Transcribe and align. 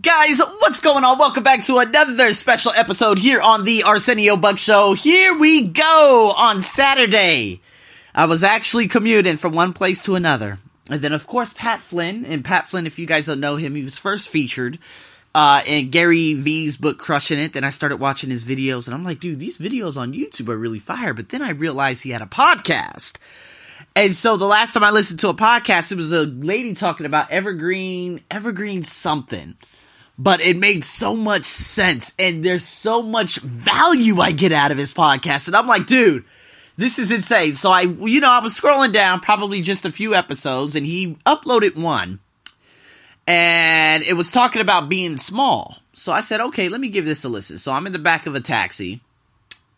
Guys, 0.00 0.38
what's 0.38 0.80
going 0.80 1.04
on? 1.04 1.18
Welcome 1.18 1.42
back 1.42 1.66
to 1.66 1.76
another 1.76 2.32
special 2.32 2.72
episode 2.72 3.18
here 3.18 3.42
on 3.42 3.64
the 3.64 3.82
Arsenio 3.82 4.36
Buck 4.36 4.56
Show. 4.56 4.94
Here 4.94 5.36
we 5.36 5.66
go 5.66 6.32
on 6.34 6.62
Saturday. 6.62 7.60
I 8.14 8.24
was 8.24 8.42
actually 8.42 8.88
commuting 8.88 9.36
from 9.36 9.52
one 9.52 9.74
place 9.74 10.04
to 10.04 10.14
another. 10.14 10.58
And 10.88 11.02
then, 11.02 11.12
of 11.12 11.26
course, 11.26 11.52
Pat 11.52 11.80
Flynn. 11.80 12.24
And 12.24 12.42
Pat 12.42 12.70
Flynn, 12.70 12.86
if 12.86 12.98
you 12.98 13.04
guys 13.06 13.26
don't 13.26 13.40
know 13.40 13.56
him, 13.56 13.74
he 13.74 13.82
was 13.82 13.98
first 13.98 14.30
featured 14.30 14.78
uh, 15.34 15.60
in 15.66 15.90
Gary 15.90 16.34
Vee's 16.34 16.78
book, 16.78 16.98
Crushing 16.98 17.38
It. 17.38 17.52
Then 17.52 17.64
I 17.64 17.70
started 17.70 17.98
watching 17.98 18.30
his 18.30 18.44
videos, 18.44 18.86
and 18.86 18.94
I'm 18.94 19.04
like, 19.04 19.20
dude, 19.20 19.40
these 19.40 19.58
videos 19.58 19.98
on 19.98 20.14
YouTube 20.14 20.48
are 20.48 20.56
really 20.56 20.78
fire. 20.78 21.12
But 21.12 21.28
then 21.28 21.42
I 21.42 21.50
realized 21.50 22.02
he 22.02 22.10
had 22.10 22.22
a 22.22 22.26
podcast. 22.26 23.18
And 23.94 24.16
so 24.16 24.38
the 24.38 24.46
last 24.46 24.72
time 24.72 24.84
I 24.84 24.90
listened 24.90 25.20
to 25.20 25.28
a 25.28 25.34
podcast, 25.34 25.92
it 25.92 25.96
was 25.96 26.12
a 26.12 26.22
lady 26.22 26.72
talking 26.72 27.04
about 27.04 27.30
evergreen, 27.30 28.22
evergreen 28.30 28.84
something. 28.84 29.54
But 30.18 30.40
it 30.40 30.56
made 30.56 30.84
so 30.84 31.16
much 31.16 31.46
sense, 31.46 32.12
and 32.18 32.44
there's 32.44 32.66
so 32.66 33.02
much 33.02 33.38
value 33.40 34.20
I 34.20 34.32
get 34.32 34.52
out 34.52 34.70
of 34.70 34.78
his 34.78 34.92
podcast. 34.92 35.46
And 35.46 35.56
I'm 35.56 35.66
like, 35.66 35.86
dude, 35.86 36.24
this 36.76 36.98
is 36.98 37.10
insane. 37.10 37.56
So 37.56 37.70
I, 37.70 37.82
you 37.82 38.20
know, 38.20 38.30
I 38.30 38.40
was 38.40 38.58
scrolling 38.58 38.92
down 38.92 39.20
probably 39.20 39.62
just 39.62 39.84
a 39.84 39.90
few 39.92 40.14
episodes, 40.14 40.76
and 40.76 40.86
he 40.86 41.16
uploaded 41.26 41.76
one, 41.76 42.20
and 43.26 44.02
it 44.02 44.12
was 44.12 44.30
talking 44.30 44.60
about 44.60 44.88
being 44.88 45.16
small. 45.16 45.78
So 45.94 46.12
I 46.12 46.20
said, 46.20 46.40
okay, 46.40 46.68
let 46.68 46.80
me 46.80 46.88
give 46.88 47.04
this 47.04 47.24
a 47.24 47.28
listen. 47.28 47.58
So 47.58 47.72
I'm 47.72 47.86
in 47.86 47.92
the 47.92 47.98
back 47.98 48.26
of 48.26 48.34
a 48.34 48.40
taxi, 48.40 49.00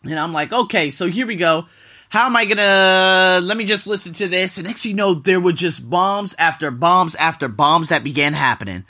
and 0.03 0.19
I'm 0.19 0.33
like, 0.33 0.51
okay, 0.51 0.89
so 0.91 1.07
here 1.07 1.27
we 1.27 1.37
go. 1.37 1.65
How 2.09 2.27
am 2.27 2.35
I 2.35 2.45
gonna, 2.45 3.39
let 3.41 3.57
me 3.57 3.65
just 3.65 3.87
listen 3.87 4.13
to 4.13 4.27
this. 4.27 4.57
And 4.57 4.67
next 4.67 4.85
you 4.85 4.93
know, 4.93 5.15
there 5.15 5.39
were 5.39 5.53
just 5.53 5.89
bombs 5.89 6.35
after 6.37 6.71
bombs 6.71 7.15
after 7.15 7.47
bombs 7.47 7.89
that 7.89 8.03
began 8.03 8.33
happening. 8.33 8.85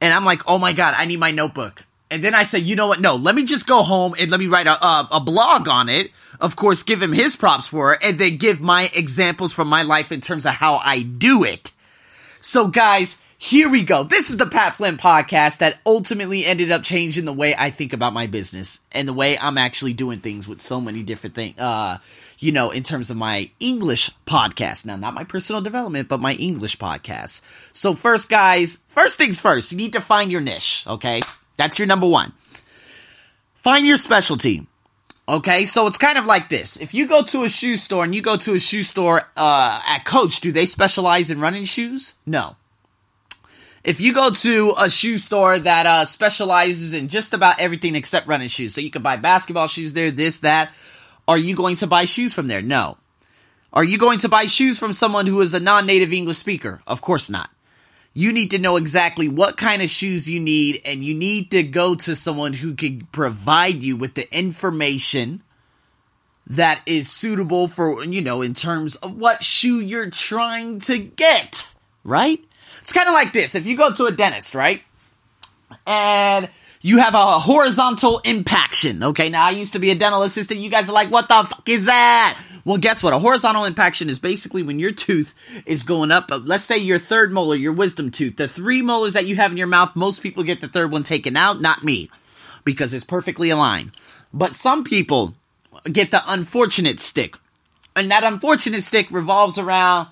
And 0.00 0.12
I'm 0.12 0.24
like, 0.24 0.42
oh 0.46 0.58
my 0.58 0.72
God, 0.72 0.94
I 0.96 1.04
need 1.04 1.18
my 1.18 1.30
notebook. 1.30 1.84
And 2.10 2.22
then 2.22 2.34
I 2.34 2.44
said, 2.44 2.62
you 2.62 2.76
know 2.76 2.86
what? 2.86 3.00
No, 3.00 3.16
let 3.16 3.34
me 3.34 3.44
just 3.44 3.66
go 3.66 3.82
home 3.82 4.14
and 4.18 4.30
let 4.30 4.38
me 4.38 4.46
write 4.46 4.68
a, 4.68 4.84
a, 4.84 5.08
a, 5.12 5.20
blog 5.20 5.68
on 5.68 5.88
it. 5.88 6.12
Of 6.40 6.54
course, 6.54 6.84
give 6.84 7.02
him 7.02 7.12
his 7.12 7.34
props 7.34 7.66
for 7.66 7.94
it 7.94 7.98
and 8.02 8.16
then 8.16 8.36
give 8.36 8.60
my 8.60 8.90
examples 8.94 9.52
from 9.52 9.66
my 9.66 9.82
life 9.82 10.12
in 10.12 10.20
terms 10.20 10.46
of 10.46 10.54
how 10.54 10.76
I 10.76 11.02
do 11.02 11.42
it. 11.42 11.72
So 12.40 12.68
guys, 12.68 13.16
here 13.38 13.68
we 13.68 13.82
go. 13.82 14.04
This 14.04 14.30
is 14.30 14.36
the 14.36 14.46
Pat 14.46 14.74
Flynn 14.76 14.98
podcast 14.98 15.58
that 15.58 15.80
ultimately 15.84 16.46
ended 16.46 16.70
up 16.70 16.84
changing 16.84 17.24
the 17.24 17.32
way 17.32 17.56
I 17.56 17.70
think 17.70 17.92
about 17.92 18.12
my 18.12 18.28
business 18.28 18.78
and 18.92 19.08
the 19.08 19.12
way 19.12 19.36
I'm 19.36 19.58
actually 19.58 19.92
doing 19.92 20.20
things 20.20 20.46
with 20.46 20.62
so 20.62 20.80
many 20.80 21.02
different 21.02 21.34
things. 21.34 21.58
Uh, 21.58 21.98
you 22.38 22.52
know, 22.52 22.70
in 22.70 22.82
terms 22.82 23.10
of 23.10 23.16
my 23.16 23.50
English 23.60 24.10
podcast. 24.26 24.84
Now, 24.84 24.96
not 24.96 25.14
my 25.14 25.24
personal 25.24 25.62
development, 25.62 26.08
but 26.08 26.20
my 26.20 26.34
English 26.34 26.78
podcast. 26.78 27.40
So 27.72 27.94
first, 27.94 28.28
guys, 28.28 28.78
first 28.88 29.18
things 29.18 29.40
first, 29.40 29.72
you 29.72 29.78
need 29.78 29.92
to 29.92 30.00
find 30.00 30.30
your 30.30 30.40
niche, 30.40 30.84
okay? 30.86 31.20
That's 31.56 31.78
your 31.78 31.86
number 31.86 32.06
one. 32.06 32.32
Find 33.54 33.86
your 33.86 33.96
specialty. 33.96 34.66
Okay, 35.28 35.66
so 35.66 35.88
it's 35.88 35.98
kind 35.98 36.18
of 36.18 36.24
like 36.24 36.48
this. 36.48 36.76
If 36.76 36.94
you 36.94 37.08
go 37.08 37.24
to 37.24 37.42
a 37.42 37.48
shoe 37.48 37.76
store 37.76 38.04
and 38.04 38.14
you 38.14 38.22
go 38.22 38.36
to 38.36 38.54
a 38.54 38.60
shoe 38.60 38.84
store 38.84 39.22
uh, 39.36 39.80
at 39.88 40.04
Coach, 40.04 40.40
do 40.40 40.52
they 40.52 40.66
specialize 40.66 41.30
in 41.30 41.40
running 41.40 41.64
shoes? 41.64 42.14
No. 42.24 42.54
If 43.82 44.00
you 44.00 44.14
go 44.14 44.30
to 44.30 44.74
a 44.78 44.88
shoe 44.88 45.18
store 45.18 45.58
that 45.58 45.86
uh, 45.86 46.04
specializes 46.04 46.92
in 46.92 47.08
just 47.08 47.34
about 47.34 47.60
everything 47.60 47.96
except 47.96 48.28
running 48.28 48.48
shoes, 48.48 48.74
so 48.74 48.80
you 48.80 48.90
can 48.90 49.02
buy 49.02 49.16
basketball 49.16 49.66
shoes 49.66 49.92
there, 49.94 50.12
this, 50.12 50.40
that, 50.40 50.72
are 51.28 51.38
you 51.38 51.54
going 51.56 51.76
to 51.76 51.86
buy 51.86 52.04
shoes 52.04 52.34
from 52.34 52.46
there? 52.46 52.62
No. 52.62 52.98
Are 53.72 53.84
you 53.84 53.98
going 53.98 54.20
to 54.20 54.28
buy 54.28 54.46
shoes 54.46 54.78
from 54.78 54.92
someone 54.92 55.26
who 55.26 55.40
is 55.40 55.54
a 55.54 55.60
non 55.60 55.86
native 55.86 56.12
English 56.12 56.38
speaker? 56.38 56.80
Of 56.86 57.02
course 57.02 57.28
not. 57.28 57.50
You 58.14 58.32
need 58.32 58.52
to 58.52 58.58
know 58.58 58.76
exactly 58.76 59.28
what 59.28 59.58
kind 59.58 59.82
of 59.82 59.90
shoes 59.90 60.28
you 60.28 60.40
need, 60.40 60.80
and 60.86 61.04
you 61.04 61.14
need 61.14 61.50
to 61.50 61.62
go 61.62 61.94
to 61.94 62.16
someone 62.16 62.54
who 62.54 62.74
can 62.74 63.06
provide 63.12 63.82
you 63.82 63.96
with 63.96 64.14
the 64.14 64.34
information 64.34 65.42
that 66.46 66.80
is 66.86 67.10
suitable 67.10 67.68
for, 67.68 68.02
you 68.04 68.22
know, 68.22 68.40
in 68.40 68.54
terms 68.54 68.94
of 68.96 69.16
what 69.16 69.44
shoe 69.44 69.80
you're 69.80 70.08
trying 70.08 70.78
to 70.80 70.96
get, 70.96 71.66
right? 72.04 72.42
It's 72.80 72.92
kind 72.92 73.08
of 73.08 73.14
like 73.14 73.32
this. 73.32 73.54
If 73.54 73.66
you 73.66 73.76
go 73.76 73.92
to 73.92 74.06
a 74.06 74.12
dentist, 74.12 74.54
right? 74.54 74.82
And 75.86 76.48
you 76.86 76.98
have 76.98 77.16
a 77.16 77.40
horizontal 77.40 78.20
impaction. 78.20 79.02
Okay, 79.02 79.28
now 79.28 79.44
I 79.44 79.50
used 79.50 79.72
to 79.72 79.80
be 79.80 79.90
a 79.90 79.96
dental 79.96 80.22
assistant. 80.22 80.60
You 80.60 80.70
guys 80.70 80.88
are 80.88 80.92
like, 80.92 81.10
what 81.10 81.26
the 81.26 81.42
fuck 81.42 81.68
is 81.68 81.86
that? 81.86 82.38
Well, 82.64 82.76
guess 82.76 83.02
what? 83.02 83.12
A 83.12 83.18
horizontal 83.18 83.64
impaction 83.64 84.08
is 84.08 84.20
basically 84.20 84.62
when 84.62 84.78
your 84.78 84.92
tooth 84.92 85.34
is 85.66 85.82
going 85.82 86.12
up. 86.12 86.30
Let's 86.30 86.62
say 86.62 86.78
your 86.78 87.00
third 87.00 87.32
molar, 87.32 87.56
your 87.56 87.72
wisdom 87.72 88.12
tooth, 88.12 88.36
the 88.36 88.46
three 88.46 88.82
molars 88.82 89.14
that 89.14 89.26
you 89.26 89.34
have 89.34 89.50
in 89.50 89.56
your 89.56 89.66
mouth, 89.66 89.96
most 89.96 90.22
people 90.22 90.44
get 90.44 90.60
the 90.60 90.68
third 90.68 90.92
one 90.92 91.02
taken 91.02 91.36
out, 91.36 91.60
not 91.60 91.82
me, 91.82 92.08
because 92.62 92.94
it's 92.94 93.04
perfectly 93.04 93.50
aligned. 93.50 93.90
But 94.32 94.54
some 94.54 94.84
people 94.84 95.34
get 95.90 96.12
the 96.12 96.22
unfortunate 96.30 97.00
stick. 97.00 97.34
And 97.96 98.12
that 98.12 98.22
unfortunate 98.22 98.84
stick 98.84 99.10
revolves 99.10 99.58
around, 99.58 100.06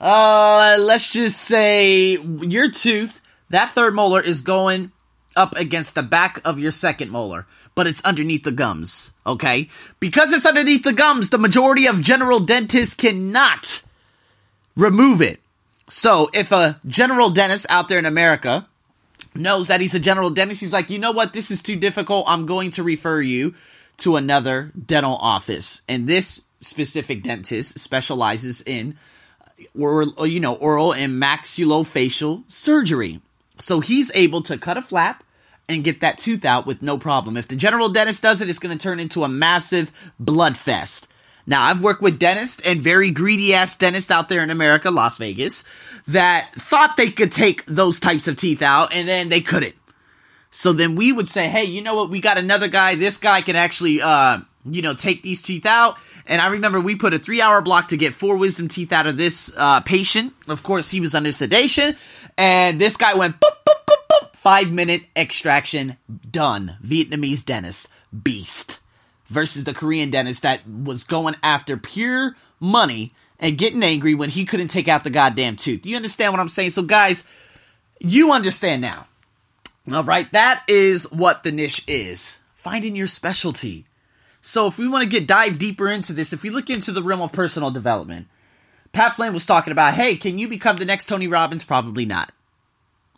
uh, 0.00 0.78
let's 0.80 1.12
just 1.12 1.40
say 1.40 2.18
your 2.18 2.72
tooth, 2.72 3.20
that 3.50 3.70
third 3.70 3.94
molar 3.94 4.20
is 4.20 4.40
going 4.40 4.90
up 5.36 5.56
against 5.56 5.94
the 5.94 6.02
back 6.02 6.40
of 6.44 6.58
your 6.58 6.72
second 6.72 7.10
molar, 7.10 7.46
but 7.74 7.86
it's 7.86 8.04
underneath 8.04 8.44
the 8.44 8.52
gums, 8.52 9.12
okay? 9.26 9.68
Because 10.00 10.32
it's 10.32 10.46
underneath 10.46 10.84
the 10.84 10.92
gums, 10.92 11.30
the 11.30 11.38
majority 11.38 11.86
of 11.86 12.00
general 12.00 12.40
dentists 12.40 12.94
cannot 12.94 13.82
remove 14.76 15.22
it. 15.22 15.40
So 15.88 16.30
if 16.32 16.52
a 16.52 16.80
general 16.86 17.30
dentist 17.30 17.66
out 17.68 17.88
there 17.88 17.98
in 17.98 18.06
America 18.06 18.66
knows 19.34 19.68
that 19.68 19.80
he's 19.80 19.94
a 19.94 20.00
general 20.00 20.30
dentist, 20.30 20.60
he's 20.60 20.72
like, 20.72 20.90
you 20.90 20.98
know 20.98 21.12
what, 21.12 21.32
this 21.32 21.50
is 21.50 21.62
too 21.62 21.76
difficult, 21.76 22.26
I'm 22.28 22.46
going 22.46 22.70
to 22.72 22.82
refer 22.82 23.20
you 23.20 23.54
to 23.98 24.16
another 24.16 24.72
dental 24.86 25.16
office. 25.16 25.82
And 25.88 26.08
this 26.08 26.46
specific 26.60 27.22
dentist 27.22 27.78
specializes 27.78 28.62
in 28.62 28.96
or 29.78 30.04
you 30.26 30.40
know 30.40 30.54
oral 30.54 30.92
and 30.92 31.22
maxillofacial 31.22 32.44
surgery. 32.50 33.20
So 33.62 33.80
he's 33.80 34.10
able 34.14 34.42
to 34.42 34.58
cut 34.58 34.76
a 34.76 34.82
flap 34.82 35.22
and 35.68 35.84
get 35.84 36.00
that 36.00 36.18
tooth 36.18 36.44
out 36.44 36.66
with 36.66 36.82
no 36.82 36.98
problem. 36.98 37.36
If 37.36 37.48
the 37.48 37.56
general 37.56 37.88
dentist 37.88 38.22
does 38.22 38.40
it, 38.40 38.50
it's 38.50 38.58
going 38.58 38.76
to 38.76 38.82
turn 38.82 38.98
into 38.98 39.22
a 39.22 39.28
massive 39.28 39.92
blood 40.18 40.56
fest. 40.56 41.06
Now, 41.46 41.64
I've 41.64 41.80
worked 41.80 42.02
with 42.02 42.18
dentists 42.18 42.60
and 42.64 42.80
very 42.80 43.10
greedy 43.10 43.54
ass 43.54 43.76
dentists 43.76 44.10
out 44.10 44.28
there 44.28 44.42
in 44.42 44.50
America, 44.50 44.90
Las 44.90 45.16
Vegas, 45.16 45.64
that 46.08 46.50
thought 46.54 46.96
they 46.96 47.10
could 47.10 47.32
take 47.32 47.64
those 47.66 48.00
types 48.00 48.28
of 48.28 48.36
teeth 48.36 48.62
out 48.62 48.92
and 48.92 49.08
then 49.08 49.28
they 49.28 49.40
couldn't. 49.40 49.74
So 50.50 50.72
then 50.72 50.96
we 50.96 51.12
would 51.12 51.28
say, 51.28 51.48
hey, 51.48 51.64
you 51.64 51.82
know 51.82 51.94
what? 51.94 52.10
We 52.10 52.20
got 52.20 52.38
another 52.38 52.68
guy. 52.68 52.96
This 52.96 53.16
guy 53.16 53.42
can 53.42 53.56
actually, 53.56 54.02
uh, 54.02 54.40
you 54.64 54.82
know, 54.82 54.94
take 54.94 55.22
these 55.22 55.42
teeth 55.42 55.66
out. 55.66 55.96
And 56.26 56.40
I 56.40 56.48
remember 56.48 56.80
we 56.80 56.94
put 56.96 57.14
a 57.14 57.18
three 57.18 57.40
hour 57.40 57.60
block 57.62 57.88
to 57.88 57.96
get 57.96 58.14
four 58.14 58.36
wisdom 58.36 58.68
teeth 58.68 58.92
out 58.92 59.06
of 59.06 59.16
this 59.16 59.52
uh, 59.56 59.80
patient. 59.80 60.32
Of 60.48 60.62
course, 60.62 60.90
he 60.90 61.00
was 61.00 61.14
under 61.14 61.32
sedation. 61.32 61.96
And 62.38 62.80
this 62.80 62.96
guy 62.96 63.14
went 63.14 63.40
boop, 63.40 63.56
boop, 63.66 63.84
boop, 63.86 63.96
boop. 64.10 64.36
Five 64.36 64.70
minute 64.70 65.02
extraction 65.16 65.96
done. 66.30 66.76
Vietnamese 66.84 67.44
dentist. 67.44 67.88
Beast. 68.22 68.78
Versus 69.28 69.64
the 69.64 69.74
Korean 69.74 70.10
dentist 70.10 70.42
that 70.42 70.60
was 70.68 71.04
going 71.04 71.36
after 71.42 71.76
pure 71.76 72.36
money 72.60 73.14
and 73.38 73.58
getting 73.58 73.82
angry 73.82 74.14
when 74.14 74.30
he 74.30 74.44
couldn't 74.44 74.68
take 74.68 74.88
out 74.88 75.04
the 75.04 75.10
goddamn 75.10 75.56
tooth. 75.56 75.84
You 75.86 75.96
understand 75.96 76.32
what 76.32 76.40
I'm 76.40 76.48
saying? 76.48 76.70
So, 76.70 76.82
guys, 76.82 77.24
you 77.98 78.32
understand 78.32 78.82
now. 78.82 79.06
All 79.92 80.04
right, 80.04 80.30
that 80.32 80.62
is 80.68 81.10
what 81.10 81.42
the 81.42 81.50
niche 81.50 81.84
is. 81.88 82.38
Finding 82.54 82.94
your 82.94 83.08
specialty. 83.08 83.86
So 84.42 84.66
if 84.66 84.76
we 84.76 84.88
want 84.88 85.04
to 85.04 85.08
get 85.08 85.26
dive 85.26 85.58
deeper 85.58 85.88
into 85.88 86.12
this, 86.12 86.32
if 86.32 86.42
we 86.42 86.50
look 86.50 86.68
into 86.68 86.92
the 86.92 87.02
realm 87.02 87.22
of 87.22 87.32
personal 87.32 87.70
development, 87.70 88.26
Pat 88.92 89.16
Flynn 89.16 89.32
was 89.32 89.46
talking 89.46 89.72
about, 89.72 89.94
hey, 89.94 90.16
can 90.16 90.38
you 90.38 90.48
become 90.48 90.76
the 90.76 90.84
next 90.84 91.06
Tony 91.06 91.28
Robbins? 91.28 91.64
Probably 91.64 92.04
not. 92.04 92.32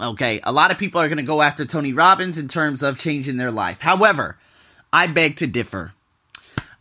Okay, 0.01 0.41
a 0.43 0.53
lot 0.53 0.71
of 0.71 0.79
people 0.79 1.01
are 1.01 1.09
going 1.09 1.19
to 1.19 1.23
go 1.23 1.41
after 1.41 1.65
Tony 1.65 1.93
Robbins 1.93 2.39
in 2.39 2.49
terms 2.49 2.82
of 2.82 2.99
changing 2.99 3.37
their 3.37 3.50
life. 3.50 3.81
However, 3.81 4.37
I 4.93 5.06
beg 5.06 5.37
to 5.37 5.47
differ. 5.47 5.93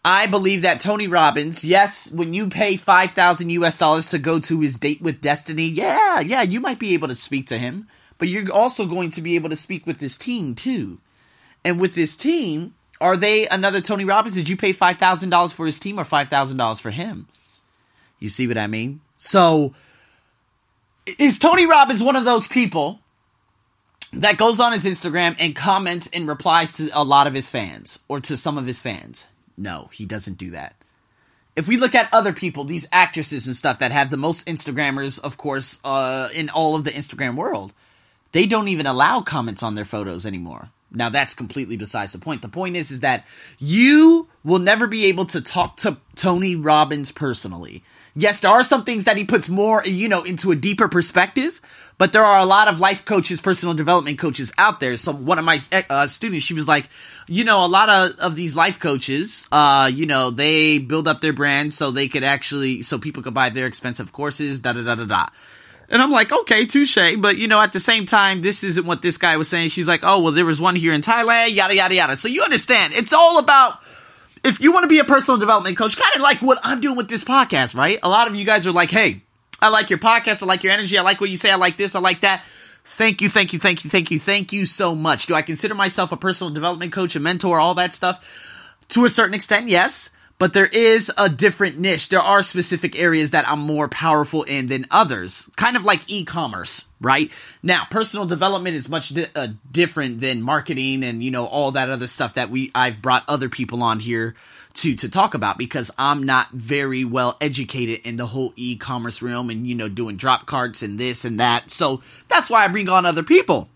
I 0.06 0.28
believe 0.28 0.63
that 0.63 0.81
Tony 0.81 1.07
Robbins, 1.07 1.63
yes, 1.63 2.12
when 2.12 2.34
you 2.34 2.50
pay 2.50 2.75
5,000 2.75 3.50
US 3.51 3.78
dollars 3.78 4.10
to 4.10 4.19
go 4.19 4.39
to 4.39 4.60
his 4.60 4.78
date 4.78 5.01
with 5.01 5.22
destiny, 5.22 5.68
yeah, 5.68 6.19
yeah, 6.19 6.42
you 6.42 6.60
might 6.60 6.80
be 6.80 6.94
able 6.94 7.07
to 7.07 7.16
speak 7.16 7.48
to 7.48 7.57
him 7.57 7.88
but 8.24 8.30
you're 8.30 8.51
also 8.54 8.86
going 8.86 9.10
to 9.12 9.22
be 9.22 9.36
able 9.36 9.50
to 9.50 9.56
speak 9.57 9.86
with 9.86 10.00
this 10.00 10.16
team 10.16 10.56
too. 10.56 10.98
And 11.66 11.78
with 11.78 11.94
this 11.94 12.16
team, 12.16 12.74
are 13.01 13.18
they 13.18 13.48
another 13.48 13.81
Tony 13.81 14.06
Robbins? 14.06 14.36
Did 14.36 14.50
you 14.50 14.57
pay 14.57 14.74
$5,000 14.74 15.54
for 15.54 15.66
his 15.66 15.80
team 15.80 16.00
or 16.00 16.06
$5,000 16.06 16.80
for 16.80 16.92
him? 16.92 17.28
You 18.19 18.30
see 18.30 18.48
what 18.48 18.57
I 18.57 18.68
mean? 18.68 19.01
So, 19.18 19.74
is 21.18 21.40
Tony 21.40 21.66
Robbins 21.66 22.01
one 22.01 22.16
of 22.16 22.25
those 22.25 22.48
people 22.48 23.00
that 24.13 24.38
goes 24.38 24.60
on 24.60 24.72
his 24.72 24.86
Instagram 24.86 25.36
and 25.40 25.56
comments 25.56 26.10
and 26.13 26.28
replies 26.28 26.74
to 26.74 26.90
a 26.94 27.04
lot 27.04 27.28
of 27.28 27.34
his 27.34 27.50
fans 27.50 28.00
or 28.07 28.19
to 28.22 28.38
some 28.38 28.57
of 28.57 28.66
his 28.66 28.80
fans? 28.80 29.25
No, 29.57 29.89
he 29.92 30.06
doesn't 30.06 30.38
do 30.38 30.51
that. 30.51 30.75
If 31.56 31.68
we 31.68 31.78
look 31.78 31.94
at 31.94 32.10
other 32.12 32.34
people, 32.34 32.63
these 32.63 32.88
actresses 32.92 33.46
and 33.46 33.56
stuff 33.56 33.80
that 33.80 33.92
have 33.92 34.10
the 34.10 34.18
most 34.18 34.48
Instagrammers, 34.48 35.19
of 35.19 35.38
course, 35.38 35.80
uh, 35.84 36.30
in 36.34 36.50
all 36.50 36.75
of 36.75 36.84
the 36.84 36.92
Instagram 36.92 37.36
world, 37.36 37.74
they 38.31 38.48
don't 38.48 38.69
even 38.69 38.88
allow 38.88 39.22
comments 39.22 39.62
on 39.62 39.75
their 39.75 39.86
photos 39.86 40.25
anymore. 40.25 40.69
Now 40.94 41.10
that's 41.10 41.34
completely 41.34 41.75
besides 41.75 42.13
the 42.13 42.19
point. 42.19 42.42
The 42.42 42.50
point 42.50 42.75
is 42.75 42.92
is 42.92 43.01
that 43.01 43.25
you 43.60 44.28
will 44.44 44.60
never 44.60 44.88
be 44.88 45.06
able 45.06 45.25
to 45.28 45.42
talk 45.42 45.78
to 45.78 45.98
Tony 46.16 46.56
Robbins 46.56 47.12
personally. 47.12 47.84
Yes, 48.16 48.42
there 48.42 48.51
are 48.51 48.63
some 48.63 48.84
things 48.84 49.06
that 49.06 49.18
he 49.18 49.25
puts 49.25 49.50
more, 49.50 49.84
you 49.84 50.07
know, 50.07 50.22
into 50.22 50.51
a 50.51 50.56
deeper 50.56 50.88
perspective, 50.88 51.60
but 51.98 52.13
there 52.13 52.24
are 52.24 52.38
a 52.38 52.45
lot 52.45 52.68
of 52.68 52.80
life 52.80 53.06
coaches, 53.06 53.42
personal 53.42 53.74
development 53.74 54.19
coaches 54.19 54.54
out 54.56 54.80
there. 54.80 54.98
So 54.98 55.12
one 55.12 55.40
of 55.40 55.45
my 55.45 55.60
uh, 55.90 56.06
students, 56.06 56.45
she 56.45 56.54
was 56.54 56.68
like, 56.68 56.90
you 57.28 57.44
know, 57.44 57.66
a 57.66 57.68
lot 57.68 57.89
of, 57.89 58.19
of 58.19 58.36
these 58.36 58.56
life 58.56 58.78
coaches, 58.78 59.48
uh, 59.51 59.89
you 59.92 60.06
know, 60.06 60.30
they 60.30 60.78
build 60.78 61.07
up 61.07 61.22
their 61.22 61.34
brand 61.34 61.74
so 61.74 61.89
they 61.89 62.07
could 62.07 62.24
actually, 62.24 62.84
so 62.84 63.00
people 63.00 63.24
could 63.24 63.34
buy 63.34 63.50
their 63.50 63.66
expensive 63.66 64.13
courses, 64.13 64.60
da 64.60 64.74
da 64.74 64.84
da 64.84 64.94
da 64.94 65.06
da. 65.06 65.28
And 65.89 66.01
I'm 66.01 66.12
like, 66.12 66.31
okay, 66.31 66.65
touche. 66.65 66.97
But 67.18 67.38
you 67.38 67.47
know, 67.47 67.62
at 67.62 67.74
the 67.74 67.80
same 67.80 68.06
time, 68.06 68.41
this 68.41 68.63
isn't 68.63 68.85
what 68.85 69.01
this 69.01 69.18
guy 69.18 69.38
was 69.38 69.50
saying. 69.50 69.69
She's 69.69 69.88
like, 69.88 70.01
oh, 70.03 70.21
well, 70.21 70.31
there 70.31 70.45
was 70.45 70.59
one 70.59 70.75
here 70.75 70.94
in 70.94 71.01
Thailand, 71.01 71.53
yada, 71.53 71.75
yada, 71.75 71.95
yada. 71.95 72.18
So 72.18 72.27
you 72.27 72.41
understand, 72.41 72.94
it's 72.94 73.13
all 73.13 73.39
about, 73.39 73.80
if 74.44 74.59
you 74.59 74.71
want 74.71 74.83
to 74.83 74.89
be 74.89 75.00
a 75.00 75.03
personal 75.03 75.38
development 75.38 75.77
coach, 75.77 75.97
kind 75.97 76.15
of 76.15 76.21
like 76.21 76.41
what 76.41 76.59
I'm 76.63 76.81
doing 76.81 76.97
with 76.97 77.09
this 77.09 77.24
podcast, 77.24 77.75
right? 77.75 78.00
A 78.03 78.09
lot 78.09 78.27
of 78.27 78.35
you 78.35 78.45
guys 78.45 78.65
are 78.65 78.71
like, 78.71 78.91
hey, 78.91 79.21
I 79.62 79.69
like 79.69 79.89
your 79.89 80.00
podcast. 80.00 80.44
I 80.44 80.45
like 80.45 80.63
your 80.63 80.74
energy. 80.74 80.97
I 80.97 81.01
like 81.01 81.21
what 81.21 81.30
you 81.30 81.38
say. 81.38 81.51
I 81.51 81.56
like 81.56 81.77
this. 81.77 81.95
I 81.95 82.00
like 82.00 82.21
that. 82.21 82.44
Thank 82.86 83.21
you, 83.21 83.29
thank 83.29 83.53
you, 83.53 83.59
thank 83.59 83.86
you, 83.86 83.89
thank 83.89 84.12
you, 84.12 84.19
thank 84.19 84.51
you 84.51 84.65
so 84.65 84.94
much. 84.94 85.27
Do 85.27 85.36
I 85.36 85.41
consider 85.41 85.74
myself 85.74 86.12
a 86.12 86.18
personal 86.18 86.51
development 86.51 86.91
coach, 86.91 87.15
a 87.15 87.19
mentor, 87.21 87.57
all 87.57 87.75
that 87.75 87.94
stuff? 87.94 88.21
To 88.89 89.06
a 89.06 89.09
certain 89.09 89.33
extent, 89.33 89.69
yes 89.69 90.09
but 90.44 90.51
there 90.51 90.66
is 90.66 91.10
a 91.18 91.30
different 91.30 91.80
niche. 91.80 92.10
There 92.10 92.19
are 92.19 92.44
specific 92.44 93.00
areas 93.00 93.31
that 93.31 93.48
I'm 93.48 93.62
more 93.62 93.88
powerful 93.88 94.44
in 94.44 94.68
than 94.68 94.86
others. 94.92 95.50
Kind 95.56 95.78
of 95.78 95.86
like 95.86 96.01
e-commerce, 96.07 96.84
right? 97.00 97.31
Now, 97.62 97.88
personal 97.90 98.25
development 98.25 98.75
is 98.75 98.90
much 98.90 99.13
di- 99.13 99.28
uh, 99.34 99.48
different 99.72 100.19
than 100.19 100.42
marketing 100.42 101.06
and, 101.06 101.24
you 101.24 101.31
know, 101.31 101.45
all 101.45 101.72
that 101.72 101.90
other 101.90 102.07
stuff 102.07 102.34
that 102.34 102.50
we, 102.50 102.72
I've 102.75 103.01
brought 103.01 103.24
other 103.30 103.48
people 103.48 103.81
on 103.84 104.01
here 104.01 104.36
to, 104.74 104.94
to 104.95 105.07
talk 105.07 105.34
about 105.34 105.57
because 105.57 105.90
I'm 105.98 106.24
not 106.24 106.51
very 106.51 107.06
well 107.06 107.38
educated 107.39 108.01
in 108.06 108.18
the 108.18 108.28
whole 108.28 108.51
e-commerce 108.57 109.22
realm 109.22 109.50
and, 109.50 109.66
you 109.66 109.75
know, 109.75 109.88
doing 109.88 110.18
drop 110.18 110.46
carts 110.46 110.84
and 110.84 111.00
this 111.00 111.24
and 111.24 111.39
that. 111.39 111.72
So 111.72 112.01
that's 112.28 112.50
why 112.50 112.66
I 112.66 112.68
bring 112.68 112.89
on 112.89 113.06
other 113.06 113.24
people. 113.24 113.69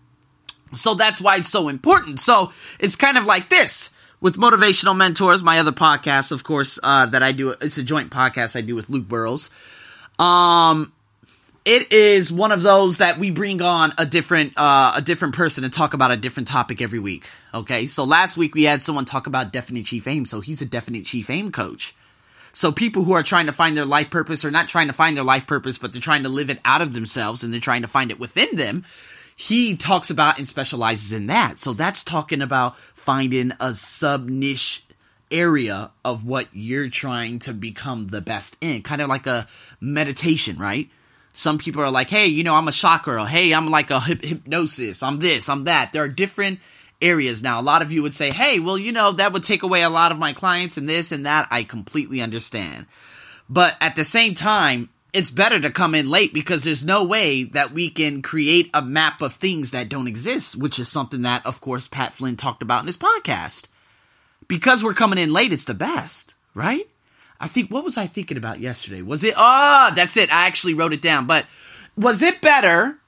So 0.74 0.92
that's 0.92 1.18
why 1.18 1.36
it's 1.36 1.48
so 1.48 1.70
important. 1.70 2.20
So 2.20 2.52
it's 2.78 2.94
kind 2.94 3.16
of 3.16 3.24
like 3.24 3.48
this 3.48 3.88
with 4.20 4.36
motivational 4.36 4.96
mentors, 4.96 5.42
my 5.42 5.58
other 5.58 5.72
podcast, 5.72 6.32
of 6.32 6.44
course, 6.44 6.78
uh, 6.82 7.06
that 7.06 7.22
I 7.22 7.32
do. 7.32 7.50
It's 7.50 7.78
a 7.78 7.82
joint 7.82 8.10
podcast 8.10 8.56
I 8.56 8.62
do 8.62 8.74
with 8.74 8.90
Luke 8.90 9.06
Burrows. 9.06 9.50
Um, 10.18 10.92
it 11.64 11.92
is 11.92 12.32
one 12.32 12.50
of 12.50 12.62
those 12.62 12.98
that 12.98 13.18
we 13.18 13.30
bring 13.30 13.62
on 13.62 13.92
a 13.98 14.06
different 14.06 14.56
uh, 14.56 14.94
a 14.96 15.02
different 15.02 15.34
person 15.34 15.64
and 15.64 15.72
talk 15.72 15.94
about 15.94 16.10
a 16.10 16.16
different 16.16 16.48
topic 16.48 16.80
every 16.80 16.98
week. 16.98 17.28
Okay, 17.52 17.86
so 17.86 18.04
last 18.04 18.36
week 18.36 18.54
we 18.54 18.64
had 18.64 18.82
someone 18.82 19.04
talk 19.04 19.26
about 19.26 19.52
definite 19.52 19.84
chief 19.84 20.06
aim, 20.08 20.26
so 20.26 20.40
he's 20.40 20.62
a 20.62 20.66
definite 20.66 21.04
chief 21.04 21.30
aim 21.30 21.52
coach. 21.52 21.94
So 22.52 22.72
people 22.72 23.04
who 23.04 23.12
are 23.12 23.22
trying 23.22 23.46
to 23.46 23.52
find 23.52 23.76
their 23.76 23.84
life 23.84 24.10
purpose 24.10 24.44
are 24.44 24.50
not 24.50 24.68
trying 24.68 24.88
to 24.88 24.92
find 24.92 25.16
their 25.16 25.24
life 25.24 25.46
purpose, 25.46 25.78
but 25.78 25.92
they're 25.92 26.00
trying 26.00 26.22
to 26.22 26.28
live 26.28 26.50
it 26.50 26.58
out 26.64 26.82
of 26.82 26.92
themselves 26.92 27.44
and 27.44 27.52
they're 27.52 27.60
trying 27.60 27.82
to 27.82 27.88
find 27.88 28.10
it 28.10 28.18
within 28.18 28.56
them 28.56 28.84
he 29.40 29.76
talks 29.76 30.10
about 30.10 30.38
and 30.38 30.48
specializes 30.48 31.12
in 31.12 31.28
that. 31.28 31.60
So 31.60 31.72
that's 31.72 32.02
talking 32.02 32.42
about 32.42 32.76
finding 32.94 33.52
a 33.60 33.72
sub 33.72 34.28
niche 34.28 34.84
area 35.30 35.92
of 36.04 36.24
what 36.24 36.48
you're 36.52 36.88
trying 36.88 37.38
to 37.38 37.52
become 37.52 38.08
the 38.08 38.20
best 38.20 38.56
in, 38.60 38.82
kind 38.82 39.00
of 39.00 39.08
like 39.08 39.28
a 39.28 39.46
meditation, 39.80 40.58
right? 40.58 40.90
Some 41.32 41.58
people 41.58 41.80
are 41.82 41.90
like, 41.90 42.10
hey, 42.10 42.26
you 42.26 42.42
know, 42.42 42.56
I'm 42.56 42.66
a 42.66 42.72
chakra. 42.72 43.28
Hey, 43.28 43.54
I'm 43.54 43.70
like 43.70 43.92
a 43.92 44.00
hip- 44.00 44.24
hypnosis. 44.24 45.04
I'm 45.04 45.20
this, 45.20 45.48
I'm 45.48 45.64
that. 45.64 45.92
There 45.92 46.02
are 46.02 46.08
different 46.08 46.58
areas. 47.00 47.40
Now, 47.40 47.60
a 47.60 47.62
lot 47.62 47.80
of 47.80 47.92
you 47.92 48.02
would 48.02 48.14
say, 48.14 48.32
hey, 48.32 48.58
well, 48.58 48.76
you 48.76 48.90
know, 48.90 49.12
that 49.12 49.32
would 49.32 49.44
take 49.44 49.62
away 49.62 49.82
a 49.82 49.88
lot 49.88 50.10
of 50.10 50.18
my 50.18 50.32
clients 50.32 50.78
and 50.78 50.88
this 50.88 51.12
and 51.12 51.26
that. 51.26 51.46
I 51.52 51.62
completely 51.62 52.22
understand. 52.22 52.86
But 53.48 53.76
at 53.80 53.94
the 53.94 54.02
same 54.02 54.34
time, 54.34 54.88
it's 55.12 55.30
better 55.30 55.58
to 55.58 55.70
come 55.70 55.94
in 55.94 56.10
late 56.10 56.34
because 56.34 56.64
there's 56.64 56.84
no 56.84 57.04
way 57.04 57.44
that 57.44 57.72
we 57.72 57.88
can 57.90 58.20
create 58.20 58.70
a 58.74 58.82
map 58.82 59.22
of 59.22 59.34
things 59.34 59.70
that 59.70 59.88
don't 59.88 60.06
exist, 60.06 60.56
which 60.56 60.78
is 60.78 60.88
something 60.88 61.22
that, 61.22 61.46
of 61.46 61.60
course, 61.60 61.88
Pat 61.88 62.12
Flynn 62.12 62.36
talked 62.36 62.62
about 62.62 62.80
in 62.80 62.86
his 62.86 62.96
podcast. 62.96 63.66
Because 64.48 64.84
we're 64.84 64.94
coming 64.94 65.18
in 65.18 65.32
late, 65.32 65.52
it's 65.52 65.64
the 65.64 65.74
best, 65.74 66.34
right? 66.54 66.86
I 67.40 67.48
think, 67.48 67.70
what 67.70 67.84
was 67.84 67.96
I 67.96 68.06
thinking 68.06 68.36
about 68.36 68.60
yesterday? 68.60 69.02
Was 69.02 69.24
it, 69.24 69.34
ah, 69.36 69.90
oh, 69.90 69.94
that's 69.94 70.16
it. 70.16 70.32
I 70.32 70.46
actually 70.46 70.74
wrote 70.74 70.92
it 70.92 71.02
down. 71.02 71.26
But 71.26 71.46
was 71.96 72.22
it 72.22 72.40
better 72.40 72.98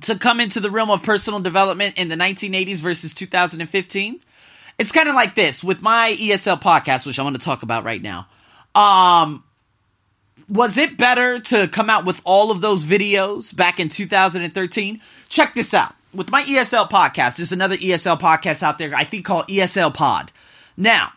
to 0.00 0.18
come 0.18 0.40
into 0.40 0.60
the 0.60 0.70
realm 0.70 0.90
of 0.90 1.02
personal 1.02 1.40
development 1.40 1.98
in 1.98 2.08
the 2.08 2.16
1980s 2.16 2.78
versus 2.78 3.14
2015? 3.14 4.20
It's 4.78 4.92
kind 4.92 5.08
of 5.08 5.14
like 5.14 5.34
this 5.34 5.62
with 5.62 5.80
my 5.82 6.16
ESL 6.18 6.60
podcast, 6.60 7.06
which 7.06 7.18
I 7.18 7.22
want 7.22 7.36
to 7.36 7.42
talk 7.42 7.62
about 7.62 7.84
right 7.84 8.02
now. 8.02 8.26
Um, 8.74 9.42
was 10.48 10.78
it 10.78 10.96
better 10.96 11.40
to 11.40 11.68
come 11.68 11.90
out 11.90 12.04
with 12.04 12.20
all 12.24 12.50
of 12.50 12.60
those 12.60 12.84
videos 12.84 13.54
back 13.54 13.80
in 13.80 13.88
2013? 13.88 15.00
Check 15.28 15.54
this 15.54 15.74
out. 15.74 15.94
With 16.14 16.30
my 16.30 16.42
ESL 16.44 16.88
podcast, 16.88 17.36
there's 17.36 17.52
another 17.52 17.76
ESL 17.76 18.18
podcast 18.18 18.62
out 18.62 18.78
there, 18.78 18.94
I 18.94 19.04
think 19.04 19.24
called 19.24 19.48
ESL 19.48 19.92
Pod. 19.92 20.32
Now, 20.76 21.12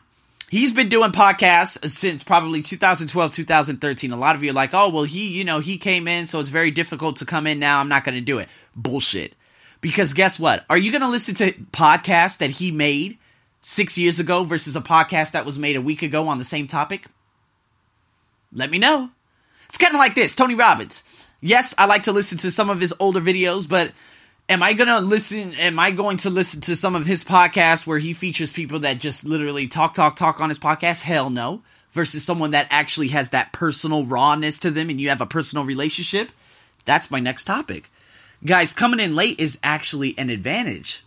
he's 0.50 0.74
been 0.74 0.90
doing 0.90 1.12
podcasts 1.12 1.90
since 1.90 2.24
probably 2.24 2.62
2012, 2.62 3.32
2013. 3.32 4.12
A 4.12 4.18
lot 4.18 4.36
of 4.36 4.44
you 4.44 4.50
are 4.50 4.54
like, 4.54 4.74
oh, 4.74 4.90
well, 4.90 5.04
he, 5.04 5.30
you 5.30 5.46
know, 5.46 5.60
he 5.60 5.78
came 5.78 6.08
in, 6.08 6.28
so 6.28 6.40
it's 6.40 6.50
very 6.50 6.72
difficult 6.72 7.18
to 7.18 7.26
come 7.26 7.48
in 7.48 7.60
now. 7.60 7.80
I'm 7.80 7.90
not 7.90 8.04
going 8.04 8.16
to 8.16 8.22
do 8.22 8.40
it. 8.40 8.50
Bullshit. 8.76 9.36
Because 9.80 10.14
guess 10.14 10.40
what? 10.40 10.66
Are 10.70 10.78
you 10.78 10.92
going 10.92 11.02
to 11.02 11.08
listen 11.08 11.36
to 11.36 11.54
podcasts 11.72 12.40
that 12.40 12.50
he 12.50 12.72
made 12.72 13.18
six 13.62 13.98
years 13.98 14.20
ago 14.20 14.44
versus 14.44 14.76
a 14.76 14.82
podcast 14.82 15.32
that 15.32 15.46
was 15.46 15.58
made 15.58 15.76
a 15.76 15.82
week 15.82 16.02
ago 16.02 16.28
on 16.28 16.40
the 16.40 16.46
same 16.46 16.68
topic? 16.68 17.06
Let 18.52 18.70
me 18.70 18.80
know. 18.80 19.10
It's 19.66 19.78
kind 19.78 19.94
of 19.94 20.00
like 20.00 20.16
this 20.16 20.36
Tony 20.36 20.56
Robbins. 20.56 21.04
Yes, 21.42 21.74
I 21.78 21.86
like 21.86 22.04
to 22.04 22.12
listen 22.12 22.38
to 22.40 22.52
some 22.52 22.70
of 22.70 22.80
his 22.80 22.94
older 23.00 23.22
videos, 23.22 23.68
but 23.70 23.92
am 24.50 24.62
I 24.62 24.74
going 24.74 24.88
to 24.88 25.00
listen? 25.00 25.54
Am 25.54 25.80
I 25.80 25.92
going 25.92 26.18
to 26.18 26.30
listen 26.30 26.62
to 26.62 26.76
some 26.76 26.96
of 26.96 27.06
his 27.06 27.24
podcasts 27.24 27.88
where 27.88 28.00
he 28.00 28.14
features 28.14 28.52
people 28.52 28.80
that 28.80 29.00
just 29.00 29.24
literally 29.24 29.68
talk, 29.68 29.94
talk, 29.94 30.16
talk 30.16 30.42
on 30.42 30.50
his 30.50 30.60
podcast? 30.60 31.02
Hell 31.02 31.30
no. 31.30 31.62
Versus 31.92 32.24
someone 32.24 32.52
that 32.52 32.68
actually 32.70 33.08
has 33.10 33.32
that 33.32 33.52
personal 33.52 34.06
rawness 34.06 34.60
to 34.60 34.70
them 34.70 34.90
and 34.90 35.02
you 35.02 35.10
have 35.10 35.22
a 35.22 35.26
personal 35.26 35.66
relationship? 35.66 36.32
That's 36.86 37.10
my 37.10 37.20
next 37.20 37.46
topic. 37.46 37.90
Guys, 38.46 38.74
coming 38.74 39.00
in 39.00 39.16
late 39.16 39.40
is 39.40 39.60
actually 39.64 40.18
an 40.18 40.30
advantage. 40.30 41.04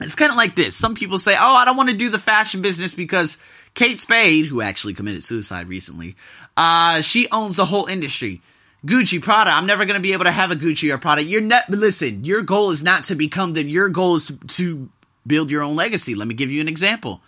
It's 0.00 0.14
kind 0.14 0.30
of 0.30 0.36
like 0.36 0.56
this. 0.56 0.76
Some 0.76 0.94
people 0.94 1.18
say, 1.18 1.36
oh, 1.38 1.54
I 1.54 1.64
don't 1.64 1.76
want 1.76 1.90
to 1.90 1.96
do 1.96 2.08
the 2.08 2.18
fashion 2.18 2.60
business 2.60 2.92
because 2.92 3.38
Kate 3.74 4.00
Spade, 4.00 4.46
who 4.46 4.60
actually 4.60 4.94
committed 4.94 5.24
suicide 5.24 5.68
recently, 5.68 6.16
uh, 6.56 7.00
she 7.00 7.28
owns 7.30 7.56
the 7.56 7.64
whole 7.64 7.86
industry. 7.86 8.40
Gucci, 8.86 9.20
Prada. 9.20 9.50
I'm 9.50 9.66
never 9.66 9.84
going 9.84 9.96
to 9.96 10.02
be 10.02 10.12
able 10.12 10.26
to 10.26 10.30
have 10.30 10.50
a 10.50 10.56
Gucci 10.56 10.92
or 10.92 10.98
Prada. 10.98 11.24
You're 11.24 11.40
not, 11.40 11.68
listen, 11.70 12.24
your 12.24 12.42
goal 12.42 12.70
is 12.70 12.82
not 12.82 13.04
to 13.04 13.14
become 13.14 13.54
the, 13.54 13.64
your 13.64 13.88
goal 13.88 14.16
is 14.16 14.30
to 14.48 14.88
build 15.26 15.50
your 15.50 15.62
own 15.62 15.74
legacy. 15.74 16.14
Let 16.14 16.28
me 16.28 16.34
give 16.34 16.50
you 16.50 16.60
an 16.60 16.68
example. 16.68 17.20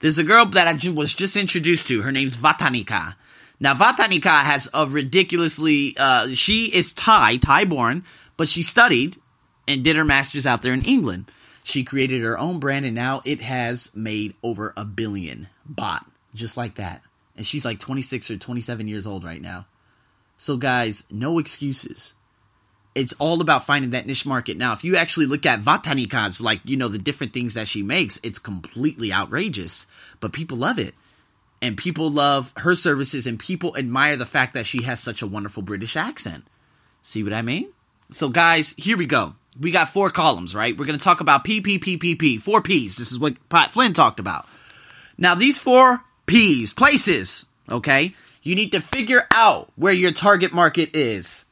There's 0.00 0.18
a 0.18 0.24
girl 0.24 0.44
that 0.46 0.66
I 0.66 0.90
was 0.90 1.14
just 1.14 1.36
introduced 1.36 1.88
to. 1.88 2.02
Her 2.02 2.12
name's 2.12 2.36
Vatanika. 2.36 3.14
Now, 3.58 3.72
Vatanika 3.74 4.42
has 4.42 4.68
a 4.74 4.86
ridiculously, 4.86 5.96
uh, 5.96 6.28
she 6.34 6.66
is 6.66 6.92
Thai, 6.92 7.38
Thai 7.38 7.64
born, 7.64 8.04
but 8.36 8.48
she 8.48 8.62
studied 8.62 9.16
and 9.66 9.82
did 9.82 9.96
her 9.96 10.04
master's 10.04 10.46
out 10.46 10.60
there 10.60 10.74
in 10.74 10.82
England. 10.82 11.30
She 11.64 11.82
created 11.82 12.22
her 12.22 12.38
own 12.38 12.60
brand 12.60 12.84
and 12.84 12.94
now 12.94 13.22
it 13.24 13.40
has 13.40 13.90
made 13.94 14.34
over 14.42 14.74
a 14.76 14.84
billion 14.84 15.48
baht, 15.72 16.04
just 16.34 16.56
like 16.56 16.76
that. 16.76 17.02
And 17.36 17.46
she's 17.46 17.64
like 17.64 17.78
26 17.78 18.30
or 18.30 18.36
27 18.36 18.86
years 18.88 19.06
old 19.06 19.24
right 19.24 19.40
now. 19.40 19.66
So, 20.38 20.56
guys, 20.56 21.04
no 21.10 21.38
excuses. 21.38 22.14
It's 22.94 23.12
all 23.18 23.40
about 23.40 23.66
finding 23.66 23.90
that 23.90 24.06
niche 24.06 24.24
market. 24.24 24.56
Now, 24.56 24.72
if 24.72 24.84
you 24.84 24.96
actually 24.96 25.26
look 25.26 25.44
at 25.44 25.60
Vatanika's, 25.60 26.40
like, 26.40 26.60
you 26.64 26.76
know, 26.76 26.88
the 26.88 26.98
different 26.98 27.34
things 27.34 27.54
that 27.54 27.68
she 27.68 27.82
makes, 27.82 28.18
it's 28.22 28.38
completely 28.38 29.12
outrageous. 29.12 29.86
But 30.20 30.32
people 30.32 30.56
love 30.56 30.78
it. 30.78 30.94
And 31.60 31.76
people 31.76 32.10
love 32.10 32.52
her 32.58 32.74
services, 32.74 33.26
and 33.26 33.38
people 33.38 33.76
admire 33.76 34.16
the 34.16 34.26
fact 34.26 34.54
that 34.54 34.66
she 34.66 34.82
has 34.82 35.00
such 35.00 35.22
a 35.22 35.26
wonderful 35.26 35.62
British 35.62 35.96
accent. 35.96 36.44
See 37.00 37.22
what 37.22 37.32
I 37.32 37.42
mean? 37.42 37.70
So, 38.12 38.28
guys, 38.28 38.74
here 38.76 38.96
we 38.96 39.06
go 39.06 39.34
we 39.58 39.70
got 39.70 39.92
four 39.92 40.10
columns, 40.10 40.54
right? 40.54 40.76
We're 40.76 40.86
going 40.86 40.98
to 40.98 41.04
talk 41.04 41.20
about 41.20 41.44
P, 41.44 41.60
P, 41.60 41.78
P, 41.78 41.96
P, 41.96 42.14
P, 42.14 42.38
four 42.38 42.62
P's. 42.62 42.96
This 42.96 43.12
is 43.12 43.18
what 43.18 43.36
Pat 43.48 43.70
Flynn 43.70 43.92
talked 43.92 44.20
about. 44.20 44.46
Now, 45.18 45.34
these 45.34 45.58
four 45.58 46.02
P's, 46.26 46.72
places, 46.72 47.46
okay, 47.70 48.14
you 48.42 48.54
need 48.54 48.72
to 48.72 48.80
figure 48.80 49.26
out 49.32 49.70
where 49.76 49.92
your 49.92 50.12
target 50.12 50.52
market 50.52 50.90
is. 50.94 51.44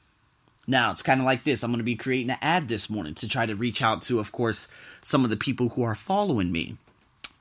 Now, 0.67 0.91
it's 0.91 1.03
kind 1.03 1.21
of 1.21 1.27
like 1.27 1.45
this. 1.45 1.63
I'm 1.63 1.71
going 1.71 1.79
to 1.79 1.85
be 1.85 1.97
creating 1.97 2.31
an 2.31 2.39
ad 2.41 2.69
this 2.69 2.89
morning 2.89 3.15
to 3.17 3.29
try 3.29 3.47
to 3.47 3.55
reach 3.55 3.83
out 3.83 4.03
to, 4.03 4.19
of 4.19 4.33
course, 4.33 4.69
some 5.03 5.25
of 5.25 5.31
the 5.31 5.37
people 5.37 5.71
who 5.71 5.83
are 5.83 5.95
following 5.95 6.51
me. 6.51 6.77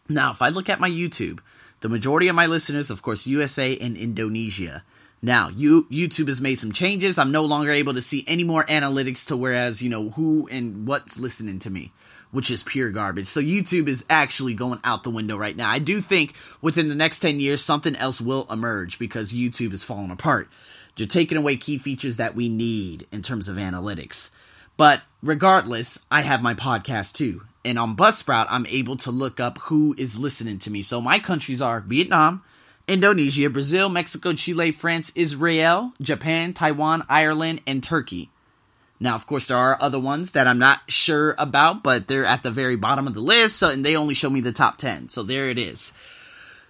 Now, 0.09 0.31
if 0.31 0.41
I 0.41 0.49
look 0.49 0.69
at 0.69 0.79
my 0.79 0.89
YouTube, 0.89 1.39
the 1.79 1.89
majority 1.89 2.27
of 2.27 2.35
my 2.35 2.47
listeners, 2.47 2.89
of 2.89 3.01
course, 3.01 3.27
USA 3.27 3.77
and 3.77 3.95
Indonesia. 3.97 4.83
Now, 5.21 5.47
you 5.49 5.87
YouTube 5.89 6.27
has 6.27 6.41
made 6.41 6.55
some 6.55 6.73
changes. 6.73 7.17
I'm 7.17 7.31
no 7.31 7.45
longer 7.45 7.71
able 7.71 7.93
to 7.93 8.01
see 8.01 8.25
any 8.27 8.43
more 8.43 8.65
analytics 8.65 9.27
to 9.27 9.37
whereas, 9.37 9.81
you 9.81 9.89
know, 9.89 10.09
who 10.09 10.49
and 10.51 10.85
what's 10.85 11.17
listening 11.17 11.59
to 11.59 11.69
me, 11.69 11.93
which 12.33 12.51
is 12.51 12.63
pure 12.63 12.89
garbage. 12.89 13.27
So 13.27 13.39
YouTube 13.39 13.87
is 13.87 14.03
actually 14.09 14.55
going 14.55 14.79
out 14.83 15.03
the 15.03 15.09
window 15.09 15.37
right 15.37 15.55
now. 15.55 15.69
I 15.69 15.79
do 15.79 16.01
think 16.01 16.33
within 16.61 16.89
the 16.89 16.95
next 16.95 17.19
10 17.21 17.39
years 17.39 17.61
something 17.61 17.95
else 17.95 18.19
will 18.19 18.47
emerge 18.49 18.99
because 18.99 19.31
YouTube 19.31 19.71
is 19.71 19.83
falling 19.83 20.11
apart. 20.11 20.49
They're 20.95 21.07
taking 21.07 21.37
away 21.37 21.55
key 21.55 21.77
features 21.77 22.17
that 22.17 22.35
we 22.35 22.49
need 22.49 23.07
in 23.11 23.21
terms 23.21 23.47
of 23.47 23.57
analytics. 23.57 24.31
But 24.77 25.01
regardless, 25.21 25.99
I 26.09 26.21
have 26.21 26.41
my 26.41 26.55
podcast 26.55 27.13
too. 27.13 27.43
And 27.63 27.79
on 27.79 27.95
Buzzsprout, 27.95 28.47
I'm 28.49 28.65
able 28.65 28.97
to 28.97 29.11
look 29.11 29.39
up 29.39 29.59
who 29.59 29.95
is 29.97 30.17
listening 30.17 30.59
to 30.59 30.71
me. 30.71 30.81
So 30.81 30.99
my 30.99 31.19
countries 31.19 31.61
are 31.61 31.79
Vietnam, 31.79 32.43
Indonesia, 32.87 33.49
Brazil, 33.49 33.89
Mexico, 33.89 34.33
Chile, 34.33 34.71
France, 34.71 35.11
Israel, 35.15 35.93
Japan, 36.01 36.53
Taiwan, 36.53 37.03
Ireland, 37.07 37.61
and 37.65 37.81
Turkey. 37.81 38.29
Now, 38.99 39.15
of 39.15 39.27
course, 39.27 39.47
there 39.47 39.57
are 39.57 39.77
other 39.81 39.99
ones 39.99 40.31
that 40.31 40.47
I'm 40.47 40.59
not 40.59 40.79
sure 40.89 41.35
about, 41.37 41.83
but 41.83 42.07
they're 42.07 42.25
at 42.25 42.43
the 42.43 42.51
very 42.51 42.77
bottom 42.77 43.07
of 43.07 43.13
the 43.13 43.19
list, 43.19 43.57
so, 43.57 43.69
and 43.69 43.85
they 43.85 43.97
only 43.97 44.13
show 44.13 44.29
me 44.29 44.39
the 44.39 44.53
top 44.53 44.77
10. 44.77 45.09
So 45.09 45.23
there 45.23 45.49
it 45.49 45.59
is. 45.59 45.91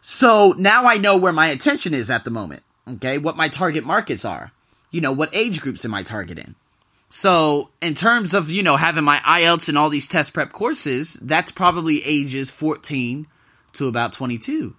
So 0.02 0.54
now 0.58 0.86
I 0.86 0.98
know 0.98 1.18
where 1.18 1.34
my 1.34 1.48
attention 1.48 1.94
is 1.94 2.10
at 2.10 2.24
the 2.24 2.32
moment. 2.32 2.64
Okay, 2.90 3.18
what 3.18 3.38
my 3.38 3.48
target 3.48 3.86
markets 3.86 4.26
are. 4.26 4.52
You 4.92 5.02
know, 5.02 5.12
what 5.12 5.34
age 5.34 5.62
groups 5.62 5.86
am 5.86 5.94
I 5.94 6.04
targeting? 6.04 6.56
So, 7.10 7.70
in 7.80 7.94
terms 7.94 8.34
of, 8.34 8.50
you 8.50 8.64
know, 8.64 8.76
having 8.76 9.04
my 9.04 9.20
IELTS 9.20 9.70
and 9.70 9.78
all 9.78 9.90
these 9.92 10.08
test 10.08 10.34
prep 10.34 10.52
courses, 10.52 11.14
that's 11.22 11.52
probably 11.52 12.04
ages 12.04 12.50
14 12.50 13.28
to 13.74 13.88
about 13.88 14.14
22. 14.14 14.76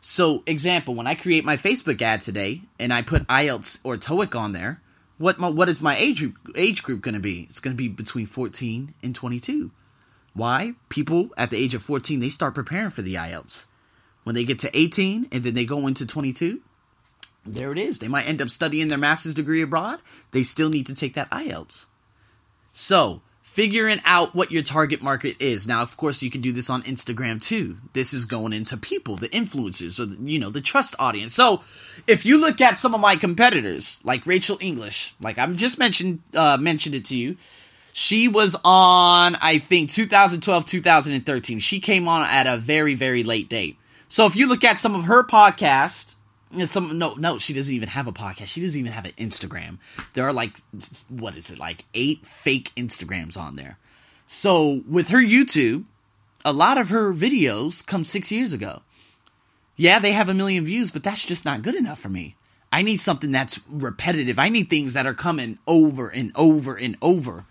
So, 0.00 0.44
example, 0.46 0.94
when 0.94 1.08
I 1.08 1.16
create 1.16 1.44
my 1.44 1.56
Facebook 1.56 2.00
ad 2.00 2.20
today 2.20 2.62
and 2.78 2.94
I 2.94 3.02
put 3.02 3.26
IELTS 3.26 3.80
or 3.82 3.96
TOEIC 3.96 4.38
on 4.38 4.52
there, 4.52 4.80
what 5.18 5.38
my, 5.38 5.48
what 5.48 5.68
is 5.68 5.80
my 5.80 5.96
age 5.96 6.24
age 6.54 6.82
group 6.82 7.00
going 7.00 7.14
to 7.14 7.20
be? 7.20 7.46
It's 7.48 7.60
going 7.60 7.74
to 7.74 7.78
be 7.78 7.88
between 7.88 8.26
14 8.26 8.94
and 9.02 9.14
22. 9.14 9.70
Why? 10.34 10.74
People 10.88 11.30
at 11.36 11.50
the 11.50 11.56
age 11.56 11.74
of 11.74 11.82
14 11.82 12.20
they 12.20 12.28
start 12.28 12.54
preparing 12.54 12.90
for 12.90 13.02
the 13.02 13.14
IELTS. 13.14 13.64
When 14.24 14.34
they 14.34 14.44
get 14.44 14.58
to 14.60 14.78
18 14.78 15.28
and 15.32 15.42
then 15.42 15.54
they 15.54 15.64
go 15.64 15.86
into 15.86 16.04
22, 16.04 16.60
there 17.46 17.72
it 17.72 17.78
is. 17.78 18.00
They 18.00 18.08
might 18.08 18.28
end 18.28 18.42
up 18.42 18.50
studying 18.50 18.88
their 18.88 18.98
master's 18.98 19.34
degree 19.34 19.62
abroad. 19.62 20.00
They 20.32 20.42
still 20.42 20.68
need 20.68 20.86
to 20.88 20.94
take 20.94 21.14
that 21.14 21.30
IELTS. 21.30 21.86
So, 22.72 23.22
figuring 23.56 24.02
out 24.04 24.34
what 24.34 24.52
your 24.52 24.62
target 24.62 25.00
market 25.00 25.34
is. 25.40 25.66
Now, 25.66 25.80
of 25.80 25.96
course, 25.96 26.22
you 26.22 26.30
can 26.30 26.42
do 26.42 26.52
this 26.52 26.68
on 26.68 26.82
Instagram 26.82 27.40
too. 27.40 27.78
This 27.94 28.12
is 28.12 28.26
going 28.26 28.52
into 28.52 28.76
people, 28.76 29.16
the 29.16 29.30
influencers, 29.30 29.98
or 29.98 30.04
the, 30.04 30.30
you 30.30 30.38
know, 30.38 30.50
the 30.50 30.60
trust 30.60 30.94
audience. 30.98 31.32
So, 31.32 31.62
if 32.06 32.26
you 32.26 32.36
look 32.36 32.60
at 32.60 32.78
some 32.78 32.94
of 32.94 33.00
my 33.00 33.16
competitors, 33.16 33.98
like 34.04 34.26
Rachel 34.26 34.58
English, 34.60 35.14
like 35.22 35.38
I'm 35.38 35.56
just 35.56 35.78
mentioned, 35.78 36.20
uh, 36.34 36.58
mentioned 36.58 36.94
it 36.96 37.06
to 37.06 37.16
you. 37.16 37.38
She 37.94 38.28
was 38.28 38.54
on, 38.62 39.36
I 39.36 39.56
think, 39.56 39.88
2012, 39.90 40.66
2013. 40.66 41.58
She 41.60 41.80
came 41.80 42.08
on 42.08 42.26
at 42.26 42.46
a 42.46 42.58
very, 42.58 42.94
very 42.94 43.22
late 43.22 43.48
date. 43.48 43.78
So, 44.06 44.26
if 44.26 44.36
you 44.36 44.48
look 44.48 44.64
at 44.64 44.76
some 44.76 44.94
of 44.94 45.04
her 45.04 45.24
podcasts, 45.24 46.14
some 46.64 46.98
no 46.98 47.14
no 47.14 47.38
she 47.38 47.52
doesn't 47.52 47.74
even 47.74 47.88
have 47.88 48.06
a 48.06 48.12
podcast. 48.12 48.46
She 48.46 48.60
doesn't 48.60 48.78
even 48.78 48.92
have 48.92 49.04
an 49.04 49.12
instagram. 49.12 49.78
There 50.14 50.24
are 50.24 50.32
like 50.32 50.58
what 51.08 51.36
is 51.36 51.50
it 51.50 51.58
like 51.58 51.84
eight 51.94 52.26
fake 52.26 52.72
instagrams 52.76 53.36
on 53.36 53.56
there. 53.56 53.78
So 54.26 54.82
with 54.88 55.08
her 55.08 55.18
youtube 55.18 55.84
a 56.44 56.52
lot 56.52 56.78
of 56.78 56.90
her 56.90 57.12
videos 57.12 57.84
come 57.84 58.04
six 58.04 58.30
years 58.30 58.52
ago. 58.52 58.82
Yeah 59.76 59.98
they 59.98 60.12
have 60.12 60.28
a 60.28 60.34
million 60.34 60.64
views 60.64 60.90
but 60.90 61.02
that's 61.02 61.24
just 61.24 61.44
not 61.44 61.62
good 61.62 61.74
enough 61.74 62.00
for 62.00 62.08
me. 62.08 62.36
I 62.72 62.82
need 62.82 62.98
something 62.98 63.30
that's 63.30 63.60
repetitive. 63.70 64.38
I 64.38 64.48
need 64.48 64.68
things 64.68 64.94
that 64.94 65.06
are 65.06 65.14
coming 65.14 65.58
over 65.66 66.08
and 66.08 66.32
over 66.34 66.76
and 66.76 66.96
over. 67.00 67.44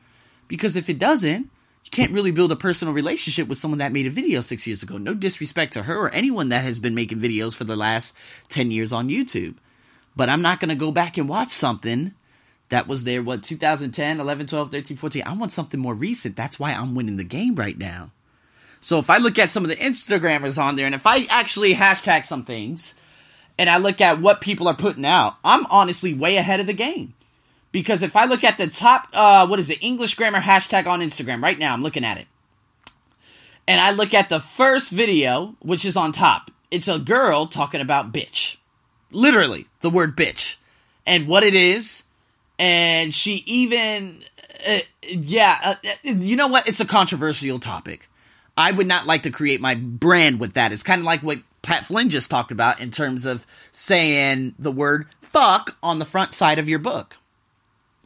Because 0.48 0.76
if 0.76 0.90
it 0.90 1.00
doesn't 1.00 1.50
you 1.86 1.92
can't 1.92 2.12
really 2.12 2.32
build 2.32 2.52
a 2.52 2.56
personal 2.56 2.96
relationship 2.96 3.48
with 3.48 3.60
someone 3.60 3.78
that 3.78 3.92
made 3.92 4.08
a 4.08 4.10
video 4.10 4.42
six 4.42 4.66
years 4.66 4.82
ago. 4.82 4.98
No 4.98 5.14
disrespect 5.14 5.74
to 5.74 5.84
her 5.84 5.96
or 5.96 6.10
anyone 6.10 6.50
that 6.50 6.64
has 6.64 6.80
been 6.80 6.96
making 6.96 7.20
videos 7.20 7.56
for 7.56 7.64
the 7.64 7.76
last 7.76 8.16
10 8.50 8.72
years 8.72 8.92
on 8.92 9.08
YouTube. 9.08 9.56
But 10.16 10.28
I'm 10.28 10.42
not 10.42 10.60
going 10.60 10.70
to 10.70 10.76
go 10.76 10.92
back 10.92 11.18
and 11.18 11.30
watch 11.30 11.52
something 11.52 12.14
that 12.70 12.88
was 12.88 13.04
there, 13.04 13.22
what, 13.22 13.44
2010, 13.44 14.20
11, 14.20 14.48
12, 14.48 14.72
13, 14.72 14.98
14. 14.98 15.24
I 15.26 15.34
want 15.34 15.52
something 15.52 15.80
more 15.80 15.94
recent. 15.94 16.36
That's 16.36 16.60
why 16.60 16.72
I'm 16.72 16.96
winning 16.96 17.18
the 17.18 17.24
game 17.24 17.54
right 17.54 17.78
now. 17.78 18.10
So 18.82 18.98
if 18.98 19.12
I 19.12 19.20
look 19.20 19.38
at 19.38 19.50
some 19.50 19.64
of 19.64 19.70
the 19.70 19.76
Instagrammers 19.76 20.58
on 20.58 20.76
there 20.76 20.88
and 20.88 20.96
if 20.96 21.06
I 21.06 21.26
actually 21.30 21.76
hashtag 21.76 22.26
some 22.26 22.44
things 22.44 22.96
and 23.60 23.70
I 23.70 23.78
look 23.78 24.02
at 24.02 24.20
what 24.20 24.42
people 24.42 24.68
are 24.68 24.76
putting 24.76 25.06
out, 25.06 25.36
I'm 25.44 25.68
honestly 25.68 26.16
way 26.16 26.38
ahead 26.38 26.60
of 26.60 26.66
the 26.66 26.74
game. 26.74 27.14
Because 27.76 28.04
if 28.04 28.16
I 28.16 28.24
look 28.24 28.46
at 28.46 28.58
the 28.58 28.68
top, 28.68 29.10
uh, 29.12 29.46
what 29.48 29.60
is 29.60 29.70
it, 29.70 29.84
English 29.84 30.16
grammar 30.16 30.40
hashtag 30.40 30.88
on 30.88 31.02
Instagram 31.02 31.44
right 31.44 31.60
now, 31.60 31.74
I'm 31.74 31.84
looking 31.84 32.06
at 32.06 32.18
it. 32.18 32.26
And 33.68 33.82
I 33.82 33.92
look 33.92 34.14
at 34.14 34.30
the 34.30 34.40
first 34.40 34.92
video, 34.92 35.58
which 35.60 35.84
is 35.84 35.98
on 35.98 36.14
top. 36.14 36.52
It's 36.72 36.88
a 36.88 36.98
girl 36.98 37.48
talking 37.48 37.82
about 37.82 38.14
bitch. 38.14 38.56
Literally, 39.12 39.68
the 39.82 39.90
word 39.90 40.16
bitch. 40.16 40.56
And 41.06 41.28
what 41.28 41.44
it 41.44 41.54
is. 41.54 42.04
And 42.58 43.14
she 43.14 43.44
even, 43.46 44.24
uh, 44.66 44.80
yeah, 45.02 45.60
uh, 45.62 45.76
uh 45.84 46.12
you 46.14 46.38
know 46.38 46.48
what? 46.48 46.70
It's 46.70 46.80
a 46.80 46.86
controversial 46.86 47.60
topic. 47.60 48.08
I 48.58 48.72
would 48.72 48.88
not 48.88 49.06
like 49.06 49.24
to 49.24 49.32
create 49.32 49.60
my 49.60 49.76
brand 49.76 50.40
with 50.40 50.54
that. 50.54 50.72
It's 50.72 50.82
kind 50.82 51.00
of 51.00 51.06
like 51.06 51.24
what 51.24 51.40
Pat 51.62 51.84
Flynn 51.84 52.10
just 52.10 52.32
talked 52.32 52.54
about 52.54 52.80
in 52.80 52.92
terms 52.92 53.26
of 53.26 53.46
saying 53.74 54.56
the 54.58 54.72
word 54.72 55.08
fuck 55.22 55.76
on 55.84 56.00
the 56.00 56.06
front 56.06 56.34
side 56.34 56.58
of 56.58 56.70
your 56.70 56.80
book. 56.80 57.18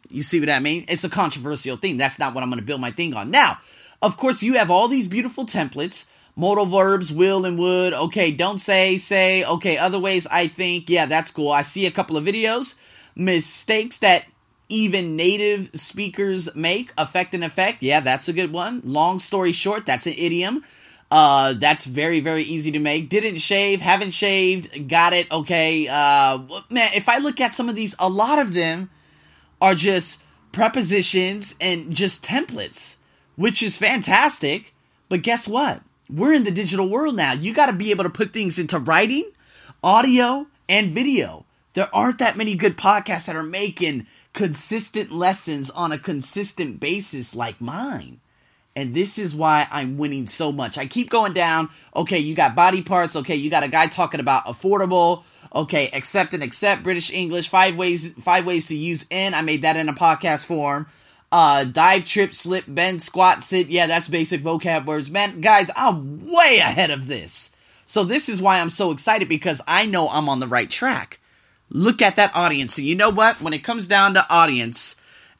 You 0.09 0.23
see 0.23 0.39
what 0.39 0.49
I 0.49 0.59
mean? 0.59 0.85
It's 0.87 1.03
a 1.03 1.09
controversial 1.09 1.77
thing. 1.77 1.97
That's 1.97 2.19
not 2.19 2.33
what 2.33 2.43
I'm 2.43 2.49
going 2.49 2.59
to 2.59 2.65
build 2.65 2.81
my 2.81 2.91
thing 2.91 3.13
on. 3.13 3.31
Now, 3.31 3.59
of 4.01 4.17
course, 4.17 4.41
you 4.41 4.53
have 4.53 4.71
all 4.71 4.87
these 4.87 5.07
beautiful 5.07 5.45
templates 5.45 6.05
modal 6.39 6.65
verbs, 6.65 7.11
will 7.11 7.45
and 7.45 7.59
would. 7.59 7.93
Okay, 7.93 8.31
don't 8.31 8.59
say, 8.59 8.97
say. 8.97 9.43
Okay, 9.43 9.77
other 9.77 9.99
ways 9.99 10.25
I 10.27 10.47
think. 10.47 10.89
Yeah, 10.89 11.05
that's 11.05 11.31
cool. 11.31 11.51
I 11.51 11.63
see 11.63 11.85
a 11.85 11.91
couple 11.91 12.15
of 12.15 12.23
videos. 12.23 12.75
Mistakes 13.13 13.99
that 13.99 14.25
even 14.69 15.17
native 15.17 15.69
speakers 15.73 16.55
make. 16.55 16.93
Effect 16.97 17.33
and 17.33 17.43
effect. 17.43 17.83
Yeah, 17.83 17.99
that's 17.99 18.29
a 18.29 18.33
good 18.33 18.53
one. 18.53 18.81
Long 18.85 19.19
story 19.19 19.51
short, 19.51 19.85
that's 19.85 20.07
an 20.07 20.13
idiom. 20.13 20.63
Uh, 21.11 21.53
that's 21.53 21.85
very, 21.85 22.19
very 22.19 22.43
easy 22.43 22.71
to 22.71 22.79
make. 22.79 23.09
Didn't 23.09 23.39
shave, 23.39 23.81
haven't 23.81 24.11
shaved, 24.11 24.87
got 24.87 25.11
it. 25.11 25.29
Okay. 25.31 25.87
Uh, 25.87 26.39
man, 26.69 26.91
if 26.93 27.09
I 27.09 27.17
look 27.17 27.41
at 27.41 27.53
some 27.53 27.67
of 27.67 27.75
these, 27.75 27.95
a 27.99 28.07
lot 28.07 28.39
of 28.39 28.53
them 28.53 28.89
are 29.61 29.75
just 29.75 30.21
prepositions 30.51 31.55
and 31.59 31.93
just 31.93 32.23
templates, 32.23 32.95
which 33.35 33.61
is 33.61 33.77
fantastic. 33.77 34.73
But 35.09 35.21
guess 35.21 35.47
what? 35.47 35.81
We're 36.09 36.33
in 36.33 36.43
the 36.43 36.51
digital 36.51 36.89
world 36.89 37.15
now. 37.15 37.33
You 37.33 37.53
got 37.53 37.67
to 37.67 37.73
be 37.73 37.91
able 37.91 38.03
to 38.03 38.09
put 38.09 38.33
things 38.33 38.57
into 38.57 38.79
writing, 38.79 39.29
audio, 39.83 40.47
and 40.67 40.91
video. 40.91 41.45
There 41.73 41.93
aren't 41.93 42.19
that 42.19 42.37
many 42.37 42.55
good 42.55 42.77
podcasts 42.77 43.25
that 43.25 43.35
are 43.35 43.43
making 43.43 44.07
consistent 44.33 45.11
lessons 45.11 45.69
on 45.69 45.91
a 45.91 45.99
consistent 45.99 46.79
basis 46.79 47.35
like 47.35 47.61
mine. 47.61 48.19
And 48.79 48.95
this 48.95 49.17
is 49.17 49.35
why 49.35 49.67
I'm 49.69 49.97
winning 49.97 50.27
so 50.27 50.51
much. 50.51 50.77
I 50.77 50.87
keep 50.87 51.09
going 51.09 51.33
down. 51.33 51.69
Okay, 51.95 52.19
you 52.19 52.33
got 52.33 52.55
body 52.55 52.81
parts. 52.81 53.15
Okay, 53.15 53.35
you 53.35 53.49
got 53.49 53.63
a 53.63 53.67
guy 53.67 53.87
talking 53.87 54.19
about 54.19 54.45
affordable 54.45 55.23
Okay, 55.53 55.89
accept 55.93 56.33
and 56.33 56.43
accept 56.43 56.83
British 56.83 57.11
English. 57.11 57.49
Five 57.49 57.75
ways 57.75 58.13
five 58.21 58.45
ways 58.45 58.67
to 58.67 58.75
use 58.75 59.05
in. 59.09 59.33
I 59.33 59.41
made 59.41 59.63
that 59.63 59.75
in 59.75 59.89
a 59.89 59.93
podcast 59.93 60.45
form. 60.45 60.87
Uh, 61.31 61.63
dive, 61.63 62.05
trip, 62.05 62.33
slip, 62.33 62.65
bend, 62.67 63.01
squat, 63.01 63.43
sit. 63.43 63.67
Yeah, 63.67 63.87
that's 63.87 64.07
basic 64.07 64.43
vocab 64.43 64.85
words. 64.85 65.09
Man, 65.09 65.41
guys, 65.41 65.69
I'm 65.75 66.27
way 66.27 66.57
ahead 66.57 66.91
of 66.91 67.07
this. 67.07 67.53
So 67.85 68.03
this 68.03 68.29
is 68.29 68.41
why 68.41 68.59
I'm 68.59 68.69
so 68.69 68.91
excited 68.91 69.27
because 69.27 69.61
I 69.67 69.85
know 69.85 70.09
I'm 70.09 70.29
on 70.29 70.39
the 70.39 70.47
right 70.47 70.69
track. 70.69 71.19
Look 71.69 72.01
at 72.01 72.15
that 72.17 72.35
audience. 72.35 72.77
And 72.77 72.85
you 72.85 72.95
know 72.95 73.09
what? 73.09 73.41
When 73.41 73.53
it 73.53 73.63
comes 73.63 73.87
down 73.87 74.15
to 74.15 74.27
audience, 74.29 74.95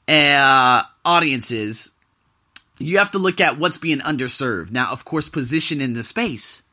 uh, 0.08 0.84
audiences, 1.06 1.92
you 2.80 2.98
have 2.98 3.12
to 3.12 3.20
look 3.20 3.40
at 3.40 3.60
what's 3.60 3.78
being 3.78 4.00
underserved. 4.00 4.72
Now, 4.72 4.92
of 4.92 5.06
course, 5.06 5.30
position 5.30 5.82
in 5.82 5.94
the 5.94 6.04
space. 6.04 6.64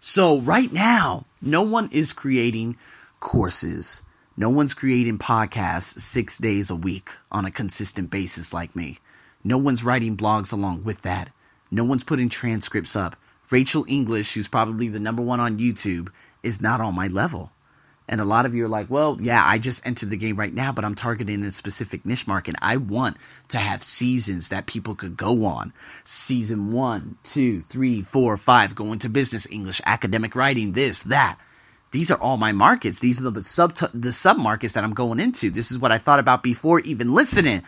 So 0.00 0.40
right 0.40 0.72
now, 0.72 1.24
no 1.40 1.62
one 1.62 1.88
is 1.92 2.12
creating 2.12 2.76
courses. 3.20 4.02
No 4.36 4.50
one's 4.50 4.74
creating 4.74 5.18
podcasts 5.18 6.00
six 6.00 6.38
days 6.38 6.70
a 6.70 6.76
week 6.76 7.10
on 7.32 7.44
a 7.44 7.50
consistent 7.50 8.10
basis 8.10 8.52
like 8.52 8.76
me. 8.76 8.98
No 9.42 9.58
one's 9.58 9.84
writing 9.84 10.16
blogs 10.16 10.52
along 10.52 10.84
with 10.84 11.02
that. 11.02 11.30
No 11.70 11.84
one's 11.84 12.04
putting 12.04 12.28
transcripts 12.28 12.94
up. 12.94 13.16
Rachel 13.50 13.84
English, 13.88 14.34
who's 14.34 14.48
probably 14.48 14.88
the 14.88 15.00
number 15.00 15.22
one 15.22 15.40
on 15.40 15.58
YouTube, 15.58 16.10
is 16.42 16.60
not 16.60 16.80
on 16.80 16.94
my 16.94 17.08
level. 17.08 17.50
And 18.08 18.20
a 18.20 18.24
lot 18.24 18.46
of 18.46 18.54
you 18.54 18.64
are 18.64 18.68
like, 18.68 18.88
well, 18.88 19.18
yeah, 19.20 19.44
I 19.44 19.58
just 19.58 19.86
entered 19.86 20.10
the 20.10 20.16
game 20.16 20.36
right 20.36 20.54
now, 20.54 20.72
but 20.72 20.84
I'm 20.84 20.94
targeting 20.94 21.44
a 21.44 21.52
specific 21.52 22.06
niche 22.06 22.26
market. 22.26 22.54
I 22.62 22.76
want 22.78 23.18
to 23.48 23.58
have 23.58 23.84
seasons 23.84 24.48
that 24.48 24.66
people 24.66 24.94
could 24.94 25.16
go 25.16 25.44
on. 25.44 25.74
Season 26.04 26.72
one, 26.72 27.18
two, 27.22 27.60
three, 27.62 28.00
four, 28.02 28.36
five, 28.38 28.74
go 28.74 28.92
into 28.92 29.08
business 29.10 29.46
English, 29.50 29.82
academic 29.84 30.34
writing, 30.34 30.72
this, 30.72 31.02
that. 31.04 31.38
these 31.90 32.10
are 32.10 32.18
all 32.20 32.36
my 32.36 32.52
markets. 32.52 33.00
These 33.00 33.24
are 33.24 33.30
the 33.30 33.42
sub 33.42 33.74
the 33.94 34.12
sub 34.12 34.36
markets 34.36 34.74
that 34.74 34.84
I'm 34.84 34.94
going 34.94 35.20
into. 35.20 35.50
This 35.50 35.70
is 35.70 35.78
what 35.78 35.92
I 35.92 35.98
thought 35.98 36.18
about 36.18 36.42
before 36.42 36.80
even 36.80 37.14
listening 37.14 37.62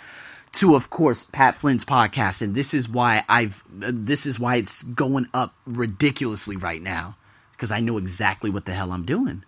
to, 0.52 0.74
of 0.74 0.90
course, 0.90 1.24
Pat 1.24 1.54
Flynn's 1.54 1.84
podcast, 1.84 2.42
and 2.42 2.54
this 2.54 2.74
is 2.74 2.88
why 2.88 3.24
I've 3.28 3.62
this 3.70 4.26
is 4.26 4.38
why 4.38 4.56
it's 4.56 4.82
going 4.82 5.28
up 5.32 5.54
ridiculously 5.66 6.56
right 6.56 6.82
now 6.82 7.16
because 7.52 7.70
I 7.70 7.80
know 7.80 7.98
exactly 7.98 8.50
what 8.50 8.64
the 8.64 8.72
hell 8.74 8.92
I'm 8.92 9.04
doing. 9.04 9.44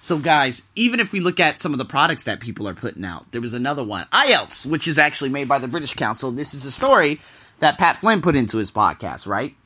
So, 0.00 0.18
guys, 0.18 0.62
even 0.76 1.00
if 1.00 1.12
we 1.12 1.18
look 1.18 1.40
at 1.40 1.58
some 1.58 1.72
of 1.72 1.78
the 1.78 1.84
products 1.84 2.24
that 2.24 2.38
people 2.38 2.68
are 2.68 2.74
putting 2.74 3.04
out, 3.04 3.30
there 3.32 3.40
was 3.40 3.54
another 3.54 3.82
one, 3.82 4.06
IELTS, 4.12 4.64
which 4.64 4.86
is 4.86 4.98
actually 4.98 5.30
made 5.30 5.48
by 5.48 5.58
the 5.58 5.66
British 5.66 5.94
Council. 5.94 6.30
This 6.30 6.54
is 6.54 6.64
a 6.64 6.70
story 6.70 7.20
that 7.58 7.78
Pat 7.78 7.96
Flynn 7.96 8.22
put 8.22 8.36
into 8.36 8.58
his 8.58 8.70
podcast, 8.70 9.26
right? 9.26 9.56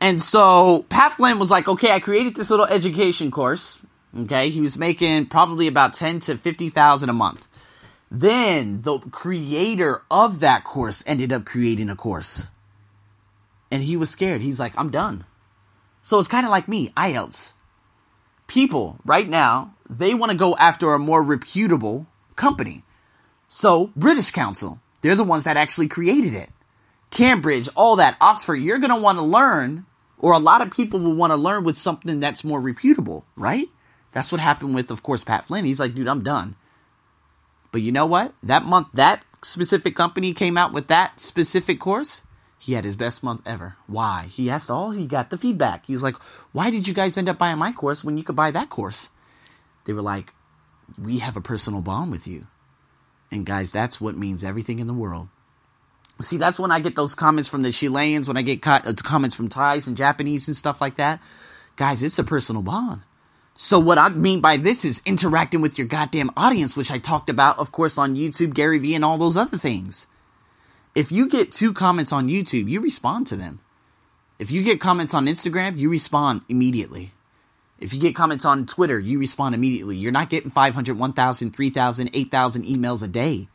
And 0.00 0.22
so 0.22 0.84
Pat 0.88 1.14
Flynn 1.14 1.38
was 1.38 1.50
like, 1.50 1.68
okay, 1.68 1.90
I 1.90 2.00
created 2.00 2.36
this 2.36 2.50
little 2.50 2.66
education 2.66 3.30
course. 3.30 3.78
Okay, 4.16 4.50
he 4.50 4.60
was 4.60 4.76
making 4.76 5.26
probably 5.26 5.66
about 5.66 5.94
ten 5.94 6.20
to 6.20 6.36
fifty 6.36 6.68
thousand 6.68 7.08
a 7.08 7.14
month. 7.14 7.46
Then 8.10 8.82
the 8.82 8.98
creator 8.98 10.02
of 10.10 10.40
that 10.40 10.64
course 10.64 11.02
ended 11.06 11.32
up 11.32 11.44
creating 11.44 11.88
a 11.88 11.96
course. 11.96 12.50
And 13.70 13.82
he 13.82 13.96
was 13.96 14.10
scared. 14.10 14.42
He's 14.42 14.60
like, 14.60 14.74
I'm 14.76 14.90
done. 14.90 15.24
So 16.02 16.18
it's 16.18 16.28
kind 16.28 16.44
of 16.44 16.50
like 16.50 16.68
me, 16.68 16.90
IELTS. 16.90 17.52
People 18.46 18.98
right 19.04 19.28
now, 19.28 19.74
they 19.88 20.14
want 20.14 20.30
to 20.32 20.38
go 20.38 20.56
after 20.56 20.92
a 20.92 20.98
more 20.98 21.22
reputable 21.22 22.06
company. 22.36 22.84
So, 23.48 23.90
British 23.96 24.30
Council, 24.30 24.80
they're 25.02 25.14
the 25.14 25.24
ones 25.24 25.44
that 25.44 25.56
actually 25.56 25.88
created 25.88 26.34
it. 26.34 26.50
Cambridge, 27.10 27.68
all 27.74 27.96
that, 27.96 28.16
Oxford, 28.20 28.56
you're 28.56 28.78
going 28.78 28.90
to 28.90 28.96
want 28.96 29.18
to 29.18 29.24
learn, 29.24 29.84
or 30.18 30.32
a 30.32 30.38
lot 30.38 30.62
of 30.62 30.70
people 30.70 30.98
will 30.98 31.14
want 31.14 31.30
to 31.30 31.36
learn 31.36 31.62
with 31.62 31.76
something 31.76 32.20
that's 32.20 32.44
more 32.44 32.60
reputable, 32.60 33.26
right? 33.36 33.68
That's 34.12 34.32
what 34.32 34.40
happened 34.40 34.74
with, 34.74 34.90
of 34.90 35.02
course, 35.02 35.24
Pat 35.24 35.44
Flynn. 35.44 35.64
He's 35.64 35.80
like, 35.80 35.94
dude, 35.94 36.08
I'm 36.08 36.22
done. 36.22 36.56
But 37.70 37.82
you 37.82 37.92
know 37.92 38.06
what? 38.06 38.34
That 38.42 38.64
month, 38.64 38.88
that 38.94 39.24
specific 39.42 39.96
company 39.96 40.32
came 40.32 40.56
out 40.56 40.72
with 40.72 40.88
that 40.88 41.20
specific 41.20 41.80
course. 41.80 42.22
He 42.62 42.74
had 42.74 42.84
his 42.84 42.94
best 42.94 43.24
month 43.24 43.42
ever. 43.44 43.74
Why? 43.88 44.28
He 44.30 44.48
asked 44.48 44.70
all, 44.70 44.92
he 44.92 45.04
got 45.08 45.30
the 45.30 45.36
feedback. 45.36 45.86
He 45.86 45.94
was 45.94 46.02
like, 46.04 46.14
Why 46.52 46.70
did 46.70 46.86
you 46.86 46.94
guys 46.94 47.16
end 47.18 47.28
up 47.28 47.36
buying 47.36 47.58
my 47.58 47.72
course 47.72 48.04
when 48.04 48.16
you 48.16 48.22
could 48.22 48.36
buy 48.36 48.52
that 48.52 48.70
course? 48.70 49.10
They 49.84 49.92
were 49.92 50.00
like, 50.00 50.32
We 50.96 51.18
have 51.18 51.36
a 51.36 51.40
personal 51.40 51.80
bond 51.80 52.12
with 52.12 52.28
you. 52.28 52.46
And 53.32 53.44
guys, 53.44 53.72
that's 53.72 54.00
what 54.00 54.16
means 54.16 54.44
everything 54.44 54.78
in 54.78 54.86
the 54.86 54.92
world. 54.92 55.26
See, 56.20 56.36
that's 56.36 56.60
when 56.60 56.70
I 56.70 56.78
get 56.78 56.94
those 56.94 57.16
comments 57.16 57.48
from 57.48 57.62
the 57.62 57.72
Chileans, 57.72 58.28
when 58.28 58.36
I 58.36 58.42
get 58.42 58.64
uh, 58.64 58.92
comments 58.94 59.34
from 59.34 59.48
Thais 59.48 59.88
and 59.88 59.96
Japanese 59.96 60.46
and 60.46 60.56
stuff 60.56 60.80
like 60.80 60.98
that. 60.98 61.20
Guys, 61.74 62.00
it's 62.00 62.20
a 62.20 62.22
personal 62.22 62.62
bond. 62.62 63.00
So 63.56 63.80
what 63.80 63.98
I 63.98 64.08
mean 64.10 64.40
by 64.40 64.56
this 64.56 64.84
is 64.84 65.02
interacting 65.04 65.62
with 65.62 65.78
your 65.78 65.88
goddamn 65.88 66.30
audience, 66.36 66.76
which 66.76 66.92
I 66.92 66.98
talked 66.98 67.28
about, 67.28 67.58
of 67.58 67.72
course, 67.72 67.98
on 67.98 68.14
YouTube, 68.14 68.54
Gary 68.54 68.78
Vee, 68.78 68.94
and 68.94 69.04
all 69.04 69.18
those 69.18 69.36
other 69.36 69.58
things. 69.58 70.06
If 70.94 71.10
you 71.10 71.28
get 71.28 71.52
two 71.52 71.72
comments 71.72 72.12
on 72.12 72.28
YouTube, 72.28 72.68
you 72.68 72.80
respond 72.80 73.26
to 73.28 73.36
them. 73.36 73.60
If 74.38 74.50
you 74.50 74.62
get 74.62 74.80
comments 74.80 75.14
on 75.14 75.26
Instagram, 75.26 75.78
you 75.78 75.88
respond 75.88 76.42
immediately. 76.48 77.12
If 77.78 77.92
you 77.92 78.00
get 78.00 78.14
comments 78.14 78.44
on 78.44 78.66
Twitter, 78.66 78.98
you 78.98 79.18
respond 79.18 79.54
immediately. 79.54 79.96
You're 79.96 80.12
not 80.12 80.30
getting 80.30 80.50
500, 80.50 80.98
1,000, 80.98 81.56
3,000, 81.56 82.10
8,000 82.12 82.64
emails 82.64 83.02
a 83.02 83.08
day. 83.08 83.48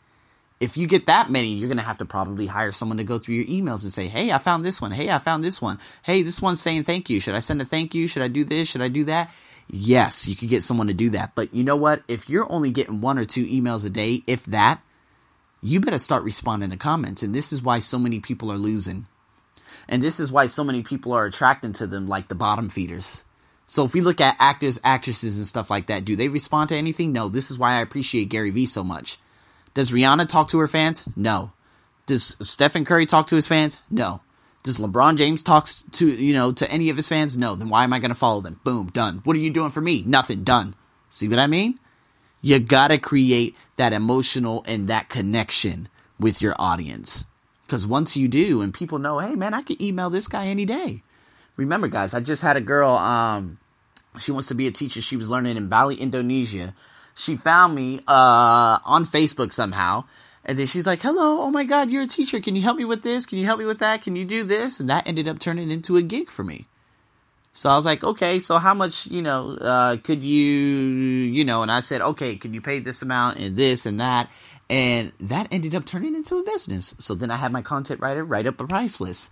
If 0.59 0.75
you 0.75 0.87
get 0.87 1.05
that 1.05 1.29
many, 1.29 1.49
you're 1.49 1.67
going 1.67 1.77
to 1.77 1.83
have 1.83 1.99
to 1.99 2.05
probably 2.05 2.47
hire 2.47 2.71
someone 2.71 2.97
to 2.97 3.03
go 3.03 3.19
through 3.19 3.35
your 3.35 3.45
emails 3.45 3.83
and 3.83 3.93
say, 3.93 4.07
Hey, 4.07 4.31
I 4.31 4.39
found 4.39 4.65
this 4.65 4.81
one. 4.81 4.91
Hey, 4.91 5.09
I 5.11 5.19
found 5.19 5.43
this 5.43 5.61
one. 5.61 5.79
Hey, 6.01 6.23
this 6.23 6.41
one's 6.41 6.61
saying 6.61 6.83
thank 6.83 7.09
you. 7.09 7.19
Should 7.19 7.35
I 7.35 7.41
send 7.41 7.61
a 7.61 7.65
thank 7.65 7.93
you? 7.93 8.07
Should 8.07 8.23
I 8.23 8.27
do 8.27 8.43
this? 8.43 8.67
Should 8.67 8.81
I 8.81 8.87
do 8.87 9.03
that? 9.05 9.31
yes, 9.69 10.27
you 10.27 10.35
could 10.35 10.49
get 10.49 10.63
someone 10.63 10.87
to 10.87 10.93
do 10.93 11.11
that. 11.11 11.33
But 11.35 11.53
you 11.53 11.63
know 11.63 11.75
what? 11.75 12.03
If 12.07 12.29
you're 12.29 12.51
only 12.51 12.71
getting 12.71 13.01
one 13.01 13.17
or 13.17 13.25
two 13.25 13.45
emails 13.45 13.85
a 13.85 13.89
day, 13.89 14.23
if 14.27 14.43
that, 14.45 14.81
you 15.67 15.79
better 15.79 15.99
start 15.99 16.23
responding 16.23 16.69
to 16.69 16.77
comments. 16.77 17.23
And 17.23 17.35
this 17.35 17.51
is 17.51 17.61
why 17.61 17.79
so 17.79 17.99
many 17.99 18.19
people 18.19 18.51
are 18.51 18.57
losing. 18.57 19.07
And 19.87 20.01
this 20.01 20.19
is 20.19 20.31
why 20.31 20.47
so 20.47 20.63
many 20.63 20.81
people 20.83 21.13
are 21.13 21.25
attracting 21.25 21.73
to 21.73 21.87
them 21.87 22.07
like 22.07 22.27
the 22.27 22.35
bottom 22.35 22.69
feeders. 22.69 23.23
So 23.67 23.83
if 23.83 23.93
we 23.93 24.01
look 24.01 24.21
at 24.21 24.37
actors, 24.39 24.79
actresses, 24.83 25.37
and 25.37 25.45
stuff 25.45 25.69
like 25.69 25.87
that, 25.87 26.05
do 26.05 26.15
they 26.15 26.29
respond 26.29 26.69
to 26.69 26.75
anything? 26.75 27.11
No. 27.11 27.27
This 27.27 27.51
is 27.51 27.57
why 27.57 27.73
I 27.73 27.81
appreciate 27.81 28.29
Gary 28.29 28.49
Vee 28.49 28.65
so 28.65 28.83
much. 28.83 29.19
Does 29.73 29.91
Rihanna 29.91 30.27
talk 30.29 30.49
to 30.49 30.59
her 30.59 30.67
fans? 30.67 31.03
No. 31.15 31.51
Does 32.05 32.37
Stephen 32.41 32.85
Curry 32.85 33.05
talk 33.05 33.27
to 33.27 33.35
his 33.35 33.47
fans? 33.47 33.77
No. 33.91 34.21
Does 34.63 34.77
LeBron 34.77 35.17
James 35.17 35.43
talks 35.43 35.83
to 35.93 36.07
you 36.07 36.33
know 36.33 36.51
to 36.53 36.69
any 36.71 36.89
of 36.89 36.95
his 36.95 37.07
fans? 37.07 37.37
No. 37.37 37.55
Then 37.55 37.69
why 37.69 37.83
am 37.83 37.93
I 37.93 37.99
going 37.99 38.09
to 38.09 38.15
follow 38.15 38.41
them? 38.41 38.59
Boom, 38.63 38.87
done. 38.87 39.21
What 39.25 39.35
are 39.35 39.39
you 39.39 39.49
doing 39.49 39.71
for 39.71 39.81
me? 39.81 40.03
Nothing. 40.05 40.43
Done. 40.43 40.73
See 41.09 41.27
what 41.27 41.39
I 41.39 41.47
mean? 41.47 41.79
You 42.41 42.59
gotta 42.59 42.97
create 42.97 43.55
that 43.77 43.93
emotional 43.93 44.63
and 44.67 44.87
that 44.87 45.09
connection 45.09 45.89
with 46.19 46.41
your 46.41 46.55
audience. 46.59 47.25
Because 47.65 47.85
once 47.85 48.15
you 48.15 48.27
do, 48.27 48.61
and 48.61 48.73
people 48.73 48.99
know, 48.99 49.19
hey 49.19 49.35
man, 49.35 49.53
I 49.53 49.61
could 49.61 49.81
email 49.81 50.09
this 50.09 50.27
guy 50.27 50.47
any 50.47 50.65
day. 50.65 51.03
Remember, 51.57 51.87
guys, 51.87 52.13
I 52.13 52.19
just 52.19 52.41
had 52.41 52.55
a 52.55 52.61
girl. 52.61 52.91
Um, 52.91 53.57
she 54.19 54.31
wants 54.31 54.47
to 54.49 54.55
be 54.55 54.67
a 54.67 54.71
teacher. 54.71 55.01
She 55.01 55.17
was 55.17 55.29
learning 55.29 55.57
in 55.57 55.67
Bali, 55.67 55.95
Indonesia. 55.95 56.73
She 57.15 57.35
found 57.35 57.75
me 57.75 57.99
uh, 58.07 58.79
on 58.85 59.05
Facebook 59.05 59.51
somehow 59.53 60.05
and 60.47 60.57
then 60.57 60.65
she's 60.65 60.87
like, 60.87 61.01
hello, 61.01 61.41
oh 61.41 61.51
my 61.51 61.65
God, 61.65 61.91
you're 61.91 62.03
a 62.03 62.07
teacher. 62.07 62.39
Can 62.39 62.55
you 62.55 62.61
help 62.61 62.77
me 62.77 62.85
with 62.85 63.03
this? 63.03 63.25
Can 63.25 63.37
you 63.37 63.45
help 63.45 63.59
me 63.59 63.65
with 63.65 63.79
that? 63.79 64.01
Can 64.01 64.15
you 64.15 64.23
do 64.23 64.45
this? 64.45 64.79
And 64.79 64.89
that 64.89 65.05
ended 65.05 65.27
up 65.27 65.39
turning 65.39 65.69
into 65.69 65.97
a 65.97 66.01
gig 66.01 66.29
for 66.29 66.43
me. 66.43 66.67
So 67.57 67.71
I 67.71 67.75
was 67.75 67.85
like, 67.85 68.03
okay, 68.03 68.37
so 68.39 68.59
how 68.59 68.75
much, 68.75 69.07
you 69.07 69.23
know, 69.23 69.57
uh, 69.57 69.97
could 69.97 70.21
you, 70.21 70.45
you 70.45 71.43
know, 71.43 71.63
and 71.63 71.71
I 71.71 71.79
said, 71.79 72.01
okay, 72.01 72.35
could 72.35 72.53
you 72.53 72.61
pay 72.61 72.77
this 72.77 73.01
amount 73.01 73.39
and 73.39 73.57
this 73.57 73.87
and 73.87 73.99
that? 73.99 74.29
And 74.69 75.11
that 75.21 75.47
ended 75.49 75.73
up 75.73 75.83
turning 75.83 76.15
into 76.15 76.37
a 76.37 76.43
business. 76.43 76.93
So 76.99 77.15
then 77.15 77.31
I 77.31 77.35
had 77.35 77.51
my 77.51 77.63
content 77.63 77.99
writer 77.99 78.23
write 78.23 78.45
up 78.45 78.59
a 78.59 78.67
price 78.67 79.01
list. 79.01 79.31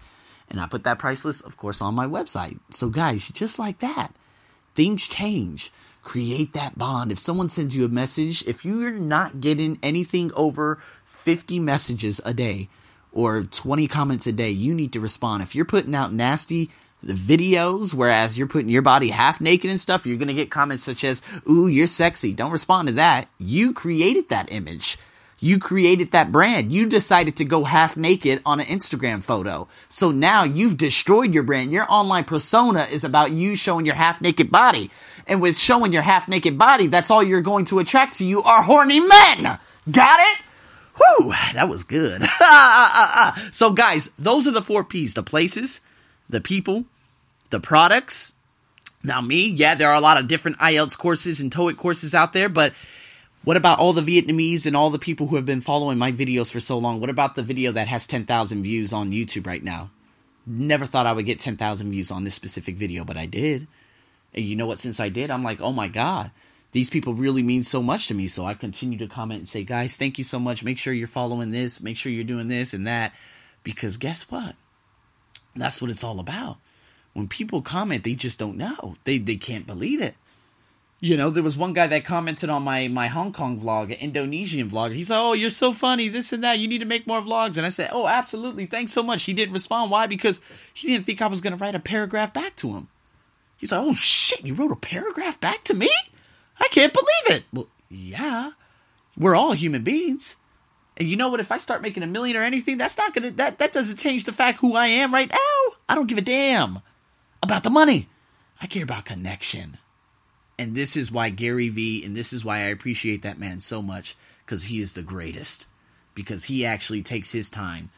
And 0.50 0.60
I 0.60 0.66
put 0.66 0.86
that 0.86 0.98
price 0.98 1.24
list, 1.24 1.46
of 1.46 1.56
course, 1.58 1.84
on 1.84 1.94
my 1.94 2.08
website. 2.08 2.58
So 2.72 2.90
guys, 2.90 3.28
just 3.28 3.60
like 3.60 3.78
that, 3.82 4.12
things 4.74 5.08
change. 5.08 5.72
Create 6.02 6.54
that 6.54 6.80
bond. 6.80 7.12
If 7.12 7.20
someone 7.20 7.50
sends 7.50 7.76
you 7.76 7.86
a 7.86 7.90
message, 7.90 8.44
if 8.48 8.66
you're 8.66 8.90
not 8.90 9.40
getting 9.40 9.78
anything 9.84 10.32
over 10.34 10.82
50 11.06 11.60
messages 11.60 12.20
a 12.26 12.34
day 12.34 12.70
or 13.12 13.44
20 13.44 13.88
comments 13.88 14.26
a 14.26 14.32
day, 14.32 14.50
you 14.50 14.74
need 14.74 14.94
to 14.94 15.00
respond. 15.00 15.44
If 15.44 15.54
you're 15.54 15.64
putting 15.64 15.94
out 15.94 16.12
nasty 16.12 16.72
videos, 17.06 17.94
whereas 17.94 18.38
you're 18.38 18.48
putting 18.48 18.70
your 18.70 18.82
body 18.82 19.10
half 19.10 19.40
naked 19.40 19.70
and 19.70 19.80
stuff, 19.80 20.06
you're 20.06 20.18
going 20.18 20.28
to 20.28 20.34
get 20.34 20.52
comments 20.52 20.84
such 20.84 21.04
as, 21.04 21.22
Ooh, 21.50 21.68
you're 21.68 21.88
sexy. 21.88 22.34
Don't 22.34 22.52
respond 22.52 22.88
to 22.88 22.94
that. 22.96 23.28
You 23.38 23.74
created 23.74 24.30
that 24.30 24.52
image. 24.52 24.98
You 25.40 25.60
created 25.60 26.12
that 26.12 26.32
brand. 26.32 26.72
You 26.72 26.88
decided 26.88 27.38
to 27.38 27.46
go 27.46 27.66
half 27.66 27.98
naked 27.98 28.42
on 28.46 28.60
an 28.60 28.66
Instagram 28.66 29.22
photo. 29.22 29.68
So 29.90 30.12
now 30.12 30.44
you've 30.44 30.78
destroyed 30.78 31.34
your 31.34 31.44
brand. 31.44 31.72
Your 31.72 31.86
online 31.88 32.24
persona 32.24 32.88
is 32.90 33.04
about 33.04 33.32
you 33.32 33.56
showing 33.56 33.86
your 33.86 33.96
half 33.96 34.22
naked 34.22 34.50
body. 34.50 34.90
And 35.28 35.42
with 35.42 35.58
showing 35.58 35.94
your 35.94 36.02
half 36.02 36.28
naked 36.28 36.58
body, 36.58 36.88
that's 36.88 37.12
all 37.12 37.22
you're 37.22 37.42
going 37.42 37.66
to 37.66 37.80
attract 37.80 38.18
to 38.18 38.26
you 38.26 38.42
are 38.44 38.64
horny 38.64 39.02
men. 39.02 39.60
Got 39.92 40.20
it? 40.22 40.42
Whew, 40.98 41.34
that 41.54 41.68
was 41.68 41.84
good. 41.84 42.24
so, 43.54 43.72
guys, 43.72 44.10
those 44.18 44.48
are 44.48 44.52
the 44.52 44.62
four 44.62 44.84
P's 44.84 45.14
the 45.14 45.24
places, 45.24 45.82
the 46.30 46.40
people, 46.40 46.86
the 47.56 47.60
products. 47.66 48.34
Now, 49.04 49.22
me, 49.22 49.48
yeah, 49.48 49.76
there 49.76 49.90
are 49.90 49.96
a 49.96 50.02
lot 50.02 50.18
of 50.18 50.28
different 50.28 50.58
IELTS 50.58 50.98
courses 50.98 51.40
and 51.40 51.52
TOEIC 51.52 51.78
courses 51.78 52.14
out 52.14 52.34
there, 52.34 52.50
but 52.50 52.74
what 53.44 53.56
about 53.56 53.80
all 53.80 53.94
the 53.94 54.02
Vietnamese 54.02 54.66
and 54.66 54.76
all 54.76 54.90
the 54.90 55.00
people 55.00 55.28
who 55.28 55.36
have 55.36 55.46
been 55.46 55.62
following 55.62 55.98
my 55.98 56.12
videos 56.12 56.52
for 56.52 56.60
so 56.60 56.78
long? 56.78 57.00
What 57.00 57.10
about 57.10 57.36
the 57.36 57.44
video 57.44 57.72
that 57.72 57.88
has 57.88 58.08
10,000 58.08 58.64
views 58.64 58.92
on 58.92 59.12
YouTube 59.12 59.48
right 59.48 59.64
now? 59.64 59.92
Never 60.46 60.86
thought 60.86 61.06
I 61.06 61.14
would 61.14 61.26
get 61.26 61.40
10,000 61.40 61.90
views 61.92 62.12
on 62.12 62.24
this 62.24 62.36
specific 62.36 62.76
video, 62.76 63.04
but 63.04 63.18
I 63.18 63.26
did. 63.26 63.68
And 64.34 64.44
you 64.44 64.56
know 64.56 64.68
what? 64.68 64.80
Since 64.80 65.00
I 65.00 65.10
did, 65.10 65.32
I'm 65.32 65.44
like, 65.44 65.62
oh 65.62 65.72
my 65.72 65.88
God 65.88 66.32
these 66.76 66.90
people 66.90 67.14
really 67.14 67.42
mean 67.42 67.64
so 67.64 67.82
much 67.82 68.08
to 68.08 68.14
me. 68.14 68.28
So 68.28 68.44
I 68.44 68.54
continue 68.54 68.98
to 68.98 69.08
comment 69.08 69.40
and 69.40 69.48
say, 69.48 69.64
guys, 69.64 69.96
thank 69.96 70.18
you 70.18 70.26
so 70.26 70.42
much. 70.42 70.62
Make 70.62 70.78
sure 70.78 70.92
you're 70.92 71.08
following 71.08 71.52
this. 71.52 71.80
Make 71.80 71.96
sure 71.96 72.12
you're 72.12 72.26
doing 72.26 72.50
this 72.50 72.74
and 72.74 72.86
that. 72.86 73.14
Because 73.64 73.96
guess 73.96 74.30
what? 74.30 74.56
That's 75.56 75.82
what 75.82 75.90
it's 75.90 76.04
all 76.04 76.20
about. 76.20 76.58
When 77.16 77.30
people 77.30 77.62
comment, 77.62 78.04
they 78.04 78.14
just 78.14 78.38
don't 78.38 78.58
know. 78.58 78.98
They 79.06 79.20
they 79.20 79.38
can't 79.38 79.66
believe 79.66 80.02
it. 80.02 80.16
You 81.00 81.16
know, 81.16 81.30
there 81.30 81.44
was 81.44 81.58
one 81.58 81.72
guy 81.72 81.88
that 81.88 82.04
commented 82.04 82.50
on 82.50 82.64
my 82.64 82.90
my 82.90 83.08
Hong 83.08 83.32
Kong 83.32 83.58
vlog, 83.58 83.86
an 83.86 83.92
Indonesian 83.92 84.70
vlog. 84.70 84.94
He's 84.94 85.10
like, 85.10 85.20
"Oh, 85.20 85.32
you're 85.32 85.50
so 85.50 85.72
funny, 85.72 86.10
this 86.10 86.34
and 86.34 86.44
that. 86.44 86.60
You 86.60 86.68
need 86.68 86.80
to 86.80 86.86
make 86.86 87.08
more 87.08 87.22
vlogs." 87.22 87.56
And 87.56 87.66
I 87.66 87.70
said, 87.70 87.92
"Oh, 87.94 88.06
absolutely. 88.06 88.66
Thanks 88.66 88.92
so 88.92 89.02
much." 89.02 89.24
He 89.24 89.32
didn't 89.32 89.54
respond. 89.54 89.92
Why? 89.92 90.08
Because 90.08 90.42
he 90.74 90.90
didn't 90.90 91.06
think 91.06 91.22
I 91.22 91.28
was 91.28 91.40
going 91.40 91.58
to 91.58 91.58
write 91.58 91.74
a 91.74 91.80
paragraph 91.80 92.34
back 92.34 92.58
to 92.58 92.72
him. 92.72 92.90
He's 93.56 93.72
like, 93.72 93.82
"Oh 93.82 93.94
shit, 93.94 94.44
you 94.44 94.54
wrote 94.54 94.74
a 94.74 94.76
paragraph 94.76 95.40
back 95.40 95.64
to 95.66 95.74
me?" 95.74 95.90
I 96.60 96.68
can't 96.68 96.94
believe 96.94 97.40
it. 97.40 97.46
Well, 97.54 97.70
yeah, 97.88 98.52
we're 99.16 99.36
all 99.36 99.54
human 99.54 99.84
beings. 99.84 100.36
And 100.98 101.08
you 101.08 101.16
know 101.16 101.30
what? 101.30 101.40
If 101.40 101.52
I 101.52 101.60
start 101.60 101.82
making 101.82 102.04
a 102.04 102.08
million 102.08 102.36
or 102.36 102.44
anything, 102.44 102.78
that's 102.78 102.98
not 102.98 103.14
gonna 103.14 103.32
that 103.32 103.60
that 103.60 103.72
doesn't 103.72 104.00
change 104.00 104.26
the 104.26 104.34
fact 104.34 104.60
who 104.60 104.76
I 104.76 104.88
am 104.88 105.14
right 105.14 105.30
now. 105.30 105.76
I 105.88 105.96
don't 105.96 106.08
give 106.08 106.18
a 106.18 106.22
damn 106.22 106.82
about 107.46 107.64
the 107.64 107.70
money. 107.70 108.10
I 108.62 108.68
care 108.68 108.84
about 108.84 109.06
connection. 109.06 109.78
And 110.58 110.76
this 110.76 110.96
is 110.96 111.12
why 111.12 111.30
Gary 111.30 111.70
Vee, 111.70 112.04
and 112.04 112.16
this 112.16 112.32
is 112.32 112.46
why 112.46 112.58
I 112.58 112.68
appreciate 112.68 113.24
that 113.24 113.40
man 113.40 113.60
so 113.60 113.82
much, 113.82 114.16
because 114.46 114.64
he 114.64 114.80
is 114.80 114.94
the 114.94 115.02
greatest. 115.02 115.66
Because 116.14 116.46
he 116.46 116.66
actually 116.66 117.04
takes 117.04 117.32
his 117.32 117.50
time 117.50 117.90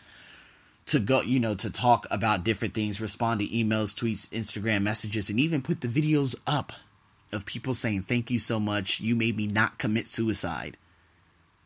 to 0.88 1.00
go, 1.00 1.22
you 1.22 1.40
know, 1.40 1.54
to 1.54 1.70
talk 1.70 2.08
about 2.10 2.44
different 2.44 2.74
things, 2.74 3.00
respond 3.00 3.42
to 3.42 3.48
emails, 3.48 3.94
tweets, 3.94 4.28
Instagram 4.30 4.82
messages, 4.82 5.30
and 5.30 5.40
even 5.40 5.62
put 5.62 5.82
the 5.82 5.88
videos 5.88 6.36
up 6.48 6.74
of 7.32 7.46
people 7.46 7.74
saying, 7.74 8.04
Thank 8.04 8.32
you 8.32 8.40
so 8.40 8.60
much. 8.60 9.00
You 9.00 9.16
made 9.16 9.38
me 9.38 9.48
not 9.48 9.78
commit 9.78 10.08
suicide. 10.08 10.78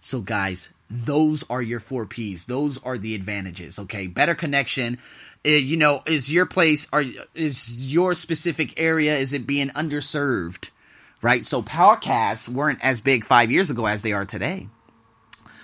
So, 0.01 0.19
guys, 0.21 0.69
those 0.89 1.43
are 1.49 1.61
your 1.61 1.79
four 1.79 2.05
P's. 2.05 2.45
Those 2.45 2.81
are 2.83 2.97
the 2.97 3.15
advantages. 3.15 3.77
Okay, 3.77 4.07
better 4.07 4.35
connection. 4.35 4.97
Uh, 5.45 5.49
you 5.49 5.77
know, 5.77 6.03
is 6.05 6.31
your 6.31 6.45
place 6.45 6.87
are 6.93 7.03
is 7.33 7.75
your 7.75 8.13
specific 8.13 8.73
area 8.77 9.15
is 9.15 9.33
it 9.33 9.47
being 9.47 9.69
underserved? 9.69 10.69
Right. 11.21 11.45
So 11.45 11.61
podcasts 11.61 12.49
weren't 12.49 12.83
as 12.83 13.01
big 13.01 13.25
five 13.25 13.51
years 13.51 13.69
ago 13.69 13.85
as 13.85 14.01
they 14.01 14.11
are 14.11 14.25
today. 14.25 14.67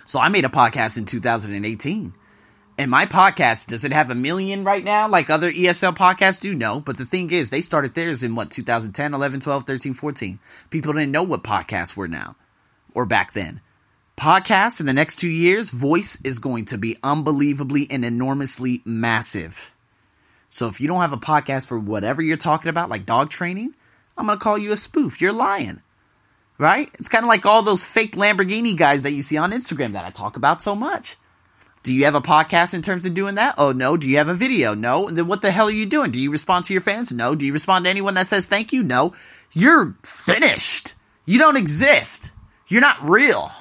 So 0.06 0.20
I 0.20 0.30
made 0.30 0.46
a 0.46 0.50
podcast 0.50 0.98
in 0.98 1.06
2018. 1.06 2.14
And 2.80 2.92
my 2.92 3.08
podcast, 3.08 3.66
does 3.66 3.84
it 3.84 3.92
have 3.92 4.12
a 4.12 4.16
million 4.16 4.64
right 4.64 4.84
now 4.84 5.08
like 5.08 5.32
other 5.32 5.52
ESL 5.52 5.98
podcasts 5.98 6.40
do? 6.40 6.54
No. 6.54 6.80
But 6.80 6.98
the 6.98 7.08
thing 7.08 7.32
is, 7.32 7.50
they 7.50 7.62
started 7.62 7.96
theirs 7.96 8.22
in 8.22 8.36
what, 8.36 8.52
2010, 8.52 9.16
11, 9.16 9.40
12, 9.40 9.66
13, 9.66 9.94
14. 9.96 10.40
People 10.70 10.94
didn't 10.94 11.12
know 11.12 11.24
what 11.24 11.44
podcasts 11.44 11.96
were 11.96 12.08
now 12.08 12.36
or 12.94 13.06
back 13.06 13.34
then 13.34 13.62
podcasts 14.18 14.80
in 14.80 14.88
the 14.88 14.94
next 14.94 15.18
two 15.18 15.30
years, 15.30 15.70
voice 15.70 16.18
is 16.24 16.40
going 16.40 16.66
to 16.66 16.78
be 16.78 16.98
unbelievably 17.04 17.88
and 17.90 18.04
enormously 18.04 18.82
massive. 18.84 19.72
So 20.50 20.68
if 20.68 20.82
you 20.82 20.88
don't 20.88 21.02
have 21.02 21.14
a 21.14 21.18
podcast 21.18 21.68
for 21.68 21.78
whatever 21.78 22.22
you're 22.22 22.36
talking 22.36 22.70
about, 22.70 22.90
like 22.90 23.06
dog 23.06 23.30
training, 23.30 23.74
I'm 24.18 24.26
going 24.26 24.38
to 24.38 24.44
call 24.44 24.58
you 24.58 24.72
a 24.72 24.78
spoof. 24.78 25.22
You're 25.22 25.34
lying. 25.34 25.82
Right? 26.58 26.90
It's 26.96 27.10
kind 27.10 27.24
of 27.24 27.30
like 27.30 27.46
all 27.46 27.62
those 27.62 27.84
fake 27.84 28.16
Lamborghini 28.16 28.76
guys 28.76 29.04
that 29.04 29.12
you 29.12 29.22
see 29.22 29.38
on 29.38 29.52
Instagram 29.52 29.94
that 29.94 30.06
I 30.06 30.10
talk 30.10 30.36
about 30.36 30.64
so 30.64 30.74
much. 30.74 31.16
Do 31.84 31.94
you 31.94 32.06
have 32.06 32.16
a 32.16 32.22
podcast 32.22 32.74
in 32.74 32.82
terms 32.82 33.06
of 33.06 33.14
doing 33.14 33.36
that? 33.36 33.56
Oh, 33.60 33.72
no. 33.72 33.96
Do 33.96 34.08
you 34.08 34.18
have 34.18 34.28
a 34.28 34.34
video? 34.34 34.74
No. 34.74 35.12
then 35.12 35.28
what 35.28 35.44
the 35.44 35.52
hell 35.52 35.68
are 35.68 35.72
you 35.72 35.86
doing? 35.86 36.10
Do 36.10 36.20
you 36.20 36.32
respond 36.32 36.66
to 36.66 36.74
your 36.74 36.82
fans? 36.82 37.12
No. 37.12 37.36
Do 37.36 37.46
you 37.46 37.54
respond 37.54 37.86
to 37.86 37.92
anyone 37.92 38.16
that 38.16 38.26
says 38.26 38.48
thank 38.48 38.74
you? 38.74 38.82
No. 38.82 39.14
You're 39.54 39.96
finished. 40.02 40.96
You 41.26 41.38
don't 41.38 41.58
exist. 41.58 42.32
You're 42.68 42.82
not 42.82 43.08
real 43.08 43.52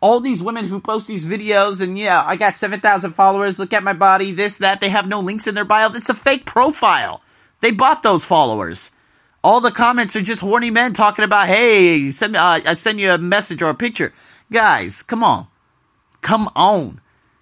all 0.00 0.20
these 0.20 0.42
women 0.42 0.66
who 0.66 0.80
post 0.80 1.08
these 1.08 1.26
videos 1.26 1.80
and 1.80 1.98
yeah, 1.98 2.22
I 2.24 2.36
got 2.36 2.54
7,000 2.54 3.12
followers, 3.12 3.58
look 3.58 3.72
at 3.72 3.82
my 3.82 3.92
body, 3.92 4.32
this, 4.32 4.58
that, 4.58 4.80
they 4.80 4.88
have 4.88 5.08
no 5.08 5.20
links 5.20 5.46
in 5.46 5.54
their 5.54 5.64
bio. 5.64 5.92
It's 5.92 6.08
a 6.08 6.14
fake 6.14 6.46
profile. 6.46 7.22
They 7.60 7.72
bought 7.72 8.02
those 8.02 8.24
followers. 8.24 8.90
All 9.42 9.60
the 9.60 9.70
comments 9.70 10.14
are 10.14 10.22
just 10.22 10.40
horny 10.40 10.70
men 10.70 10.92
talking 10.92 11.24
about, 11.24 11.48
hey, 11.48 12.12
send 12.12 12.34
me, 12.34 12.38
uh, 12.38 12.60
I 12.64 12.74
send 12.74 13.00
you 13.00 13.10
a 13.10 13.18
message 13.18 13.62
or 13.62 13.70
a 13.70 13.74
picture. 13.74 14.12
Guys, 14.52 15.02
come 15.02 15.24
on. 15.24 15.46
Come 16.20 16.48
on. 16.54 17.00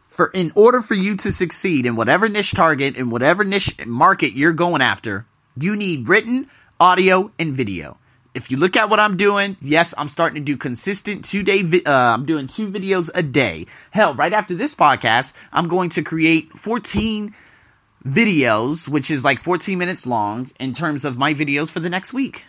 For, 0.09 0.31
in 0.33 0.53
order 0.55 0.81
for 0.81 0.95
you 0.95 1.17
to 1.17 1.33
succeed 1.33 1.85
in 1.85 1.97
whatever 1.97 2.29
niche 2.29 2.53
target, 2.53 2.97
in 2.97 3.11
whatever 3.11 3.45
niche 3.45 3.85
market 3.87 4.33
you're 4.33 4.55
going 4.55 4.81
after, 4.81 5.27
you 5.59 5.77
need 5.77 6.09
written, 6.09 6.49
audio, 6.81 7.31
and 7.39 7.53
video 7.53 7.99
if 8.37 8.51
you 8.51 8.59
look 8.59 8.77
at 8.77 8.91
what 8.91 9.01
I'm 9.01 9.17
doing, 9.17 9.57
yes, 9.63 9.95
I'm 9.97 10.11
starting 10.11 10.43
to 10.43 10.45
do 10.45 10.59
consistent 10.59 11.25
two 11.25 11.43
day, 11.43 11.63
vi- 11.63 11.85
uh, 11.87 12.15
I'm 12.15 12.27
doing 12.27 12.47
two 12.47 12.69
videos 12.69 13.09
a 13.15 13.23
day. 13.23 13.67
Hell, 13.91 14.15
right 14.15 14.33
after 14.33 14.55
this 14.55 14.75
podcast, 14.75 15.33
I'm 15.51 15.69
going 15.69 15.89
to 15.91 16.03
create 16.03 16.53
14 16.53 17.35
videos, 18.05 18.87
which 18.87 19.11
is 19.11 19.25
like 19.25 19.41
14 19.41 19.79
minutes 19.79 20.07
long 20.07 20.51
in 20.61 20.73
terms 20.73 21.07
of 21.07 21.17
my 21.17 21.33
videos 21.33 21.71
for 21.71 21.81
the 21.81 21.89
next 21.89 22.13
week. 22.13 22.45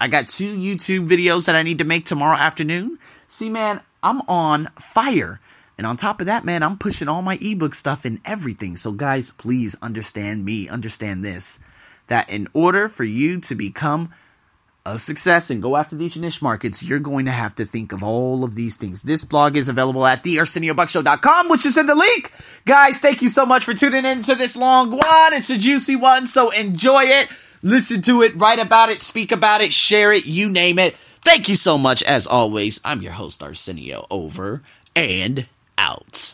I 0.00 0.06
got 0.06 0.28
two 0.28 0.56
YouTube 0.56 1.08
videos 1.08 1.46
that 1.46 1.56
I 1.56 1.64
need 1.64 1.78
to 1.78 1.84
make 1.84 2.06
tomorrow 2.06 2.36
afternoon. 2.36 3.00
See, 3.26 3.50
man, 3.50 3.80
I'm 4.00 4.20
on 4.28 4.68
fire. 4.80 5.40
And 5.76 5.88
on 5.88 5.96
top 5.96 6.20
of 6.20 6.28
that, 6.28 6.44
man, 6.44 6.62
I'm 6.62 6.78
pushing 6.78 7.08
all 7.08 7.20
my 7.20 7.36
ebook 7.42 7.74
stuff 7.74 8.04
and 8.04 8.20
everything. 8.24 8.76
So, 8.76 8.92
guys, 8.92 9.32
please 9.32 9.74
understand 9.82 10.44
me, 10.44 10.68
understand 10.68 11.24
this 11.24 11.58
that 12.06 12.28
in 12.28 12.46
order 12.52 12.88
for 12.88 13.04
you 13.04 13.40
to 13.40 13.54
become 13.54 14.12
a 14.84 14.98
success 14.98 15.50
and 15.50 15.62
go 15.62 15.76
after 15.76 15.96
these 15.96 16.16
niche 16.16 16.42
markets, 16.42 16.82
you're 16.82 16.98
going 16.98 17.26
to 17.26 17.30
have 17.30 17.54
to 17.56 17.64
think 17.64 17.92
of 17.92 18.02
all 18.02 18.44
of 18.44 18.54
these 18.54 18.76
things. 18.76 19.02
This 19.02 19.24
blog 19.24 19.56
is 19.56 19.68
available 19.68 20.04
at 20.04 20.24
thearseniobuckshow.com, 20.24 21.48
which 21.48 21.66
is 21.66 21.76
in 21.76 21.86
the 21.86 21.94
link. 21.94 22.32
Guys, 22.64 22.98
thank 22.98 23.22
you 23.22 23.28
so 23.28 23.46
much 23.46 23.64
for 23.64 23.74
tuning 23.74 24.04
in 24.04 24.22
to 24.22 24.34
this 24.34 24.56
long 24.56 24.90
one. 24.90 25.32
It's 25.32 25.50
a 25.50 25.58
juicy 25.58 25.96
one, 25.96 26.26
so 26.26 26.50
enjoy 26.50 27.04
it. 27.04 27.28
Listen 27.62 28.02
to 28.02 28.22
it, 28.22 28.36
write 28.36 28.58
about 28.58 28.90
it, 28.90 29.02
speak 29.02 29.30
about 29.30 29.60
it, 29.60 29.72
share 29.72 30.12
it, 30.12 30.26
you 30.26 30.48
name 30.48 30.80
it. 30.80 30.96
Thank 31.24 31.48
you 31.48 31.54
so 31.54 31.78
much. 31.78 32.02
As 32.02 32.26
always, 32.26 32.80
I'm 32.84 33.02
your 33.02 33.12
host, 33.12 33.42
Arsenio, 33.42 34.06
over 34.10 34.62
and 34.96 35.46
out. 35.78 36.30